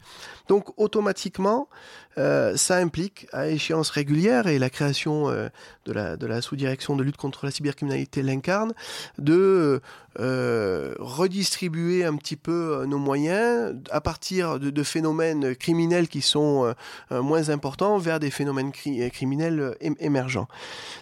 Donc 0.50 0.78
automatiquement, 0.78 1.70
ça 2.18 2.78
implique 2.78 3.28
à 3.32 3.48
échéance 3.48 3.90
régulière, 3.92 4.48
et 4.48 4.60
la 4.60 4.70
création 4.70 5.30
de 5.30 5.94
la, 5.94 6.18
de 6.18 6.28
la 6.28 6.42
sous-direction 6.42 6.96
de 6.96 7.04
lutte 7.04 7.18
contre 7.18 7.46
la 7.46 7.52
cybercriminalité 7.52 8.24
l'incarne, 8.24 8.74
de 9.18 9.82
redistribuer 10.18 12.04
un 12.06 12.16
petit 12.18 12.36
peu 12.36 12.86
nos 12.88 12.98
moyens 12.98 13.76
à 13.92 14.02
partir 14.02 14.17
de, 14.20 14.84
phénomènes 14.84 15.56
criminels 15.56 16.08
qui 16.08 16.22
sont 16.22 16.66
euh, 16.66 16.74
euh, 17.12 17.22
moins 17.22 17.50
importants 17.50 17.98
vers 17.98 18.20
des 18.20 18.32
phénomènes 18.32 18.72
euh, 18.88 19.10
criminels 19.10 19.76
émergents. 20.00 20.48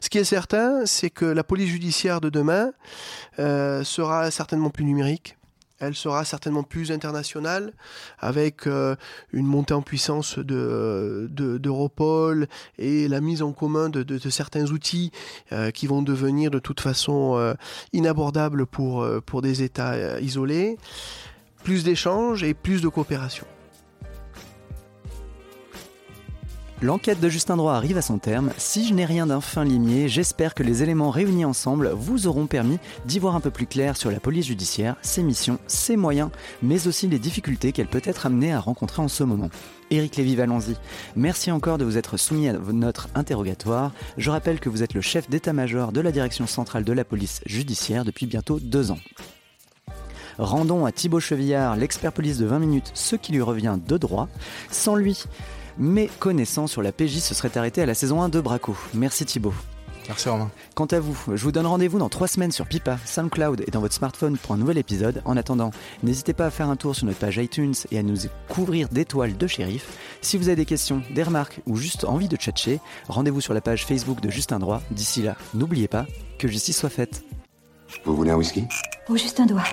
Ce 0.01 0.09
qui 0.09 0.17
est 0.17 0.23
certain, 0.23 0.85
c'est 0.85 1.09
que 1.09 1.25
la 1.25 1.43
police 1.43 1.69
judiciaire 1.69 2.21
de 2.21 2.29
demain 2.29 2.71
sera 3.37 4.31
certainement 4.31 4.69
plus 4.69 4.85
numérique. 4.85 5.37
Elle 5.79 5.93
sera 5.93 6.23
certainement 6.23 6.63
plus 6.63 6.91
internationale, 6.91 7.73
avec 8.19 8.65
une 8.65 9.45
montée 9.45 9.73
en 9.73 9.81
puissance 9.81 10.39
de, 10.39 11.27
d'Europol 11.29 12.47
et 12.77 13.09
la 13.09 13.19
mise 13.19 13.41
en 13.41 13.51
commun 13.51 13.89
de, 13.89 14.03
de, 14.03 14.29
certains 14.29 14.71
outils 14.71 15.11
qui 15.73 15.87
vont 15.87 16.01
devenir 16.01 16.49
de 16.49 16.59
toute 16.59 16.79
façon 16.79 17.55
inabordables 17.91 18.65
pour, 18.65 19.05
pour 19.25 19.41
des 19.41 19.63
États 19.63 20.19
isolés 20.21 20.77
plus 21.65 21.83
d'échanges 21.83 22.43
et 22.43 22.53
plus 22.53 22.81
de 22.81 22.87
coopération. 22.87 23.45
L'enquête 26.81 27.19
de 27.19 27.27
Justin 27.27 27.57
Droit 27.57 27.73
arrive 27.73 27.97
à 27.97 28.03
son 28.03 28.19
terme. 28.19 28.51
Si 28.57 28.87
je 28.87 28.93
n'ai 28.93 29.05
rien 29.05 29.25
d'un 29.25 29.41
fin 29.41 29.63
limier, 29.63 30.07
j'espère 30.07 30.53
que 30.53 30.61
les 30.61 30.83
éléments 30.83 31.09
réunis 31.09 31.43
ensemble 31.43 31.89
vous 31.95 32.27
auront 32.27 32.45
permis 32.45 32.77
d'y 33.05 33.17
voir 33.17 33.35
un 33.35 33.39
peu 33.39 33.49
plus 33.49 33.65
clair 33.65 33.97
sur 33.97 34.11
la 34.11 34.19
police 34.19 34.45
judiciaire, 34.45 34.95
ses 35.01 35.23
missions, 35.23 35.57
ses 35.65 35.97
moyens, 35.97 36.29
mais 36.61 36.85
aussi 36.87 37.07
les 37.07 37.17
difficultés 37.17 37.71
qu'elle 37.71 37.87
peut 37.87 38.01
être 38.03 38.27
amenée 38.27 38.53
à 38.53 38.59
rencontrer 38.59 39.01
en 39.01 39.07
ce 39.07 39.23
moment. 39.23 39.49
Éric 39.89 40.17
Lévy-Valenzy, 40.17 40.75
merci 41.15 41.49
encore 41.49 41.79
de 41.79 41.85
vous 41.85 41.97
être 41.97 42.17
soumis 42.17 42.47
à 42.47 42.53
notre 42.53 43.07
interrogatoire. 43.15 43.91
Je 44.19 44.29
rappelle 44.29 44.59
que 44.59 44.69
vous 44.69 44.83
êtes 44.83 44.93
le 44.93 45.01
chef 45.01 45.31
d'état-major 45.31 45.91
de 45.91 46.01
la 46.01 46.11
direction 46.11 46.45
centrale 46.45 46.83
de 46.83 46.93
la 46.93 47.05
police 47.05 47.41
judiciaire 47.47 48.05
depuis 48.05 48.27
bientôt 48.27 48.59
deux 48.59 48.91
ans. 48.91 48.99
Rendons 50.37 50.85
à 50.85 50.91
Thibaut 50.91 51.19
Chevillard, 51.19 51.75
l'expert 51.75 52.11
police 52.11 52.37
de 52.37 52.45
20 52.45 52.59
minutes, 52.59 52.91
ce 52.93 53.15
qui 53.15 53.31
lui 53.31 53.41
revient 53.41 53.77
de 53.87 53.97
droit. 53.97 54.27
Sans 54.69 54.95
lui, 54.95 55.23
mes 55.77 56.07
connaissances 56.19 56.71
sur 56.71 56.81
la 56.81 56.91
PJ 56.91 57.19
se 57.19 57.33
seraient 57.33 57.57
arrêtées 57.57 57.81
à 57.81 57.85
la 57.85 57.93
saison 57.93 58.21
1 58.21 58.29
de 58.29 58.41
Braco. 58.41 58.75
Merci 58.93 59.25
Thibaut. 59.25 59.53
Merci 60.07 60.29
Romain. 60.29 60.51
Quant 60.75 60.85
à 60.85 60.99
vous, 60.99 61.17
je 61.33 61.43
vous 61.43 61.51
donne 61.51 61.65
rendez-vous 61.65 61.97
dans 61.97 62.09
trois 62.09 62.27
semaines 62.27 62.51
sur 62.51 62.67
Pipa, 62.67 62.99
SoundCloud 63.05 63.63
et 63.65 63.71
dans 63.71 63.79
votre 63.79 63.95
smartphone 63.95 64.37
pour 64.37 64.53
un 64.53 64.57
nouvel 64.57 64.77
épisode. 64.77 65.21
En 65.25 65.35
attendant, 65.35 65.71
n'hésitez 66.03 66.33
pas 66.33 66.45
à 66.45 66.51
faire 66.51 66.69
un 66.69 66.75
tour 66.75 66.95
sur 66.95 67.07
notre 67.07 67.19
page 67.19 67.37
iTunes 67.37 67.73
et 67.91 67.97
à 67.97 68.03
nous 68.03 68.17
couvrir 68.47 68.89
d'étoiles 68.89 69.35
de 69.35 69.47
shérif. 69.47 69.97
Si 70.21 70.37
vous 70.37 70.47
avez 70.47 70.57
des 70.57 70.65
questions, 70.65 71.01
des 71.13 71.23
remarques 71.23 71.59
ou 71.65 71.75
juste 71.75 72.05
envie 72.05 72.27
de 72.27 72.35
tchatcher, 72.35 72.79
rendez-vous 73.07 73.41
sur 73.41 73.53
la 73.53 73.61
page 73.61 73.85
Facebook 73.85 74.21
de 74.21 74.29
Justin 74.29 74.59
Droit. 74.59 74.81
D'ici 74.91 75.23
là, 75.23 75.35
n'oubliez 75.53 75.87
pas 75.87 76.05
que 76.37 76.47
justice 76.47 76.77
soit 76.77 76.89
faite. 76.89 77.23
Vous 78.03 78.15
voulez 78.15 78.31
un 78.31 78.35
whisky? 78.35 78.67
Ou 79.09 79.17
juste 79.17 79.39
un 79.39 79.45
doigt. 79.45 79.63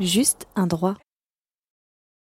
Juste 0.00 0.46
un 0.56 0.66
droit. 0.66 0.96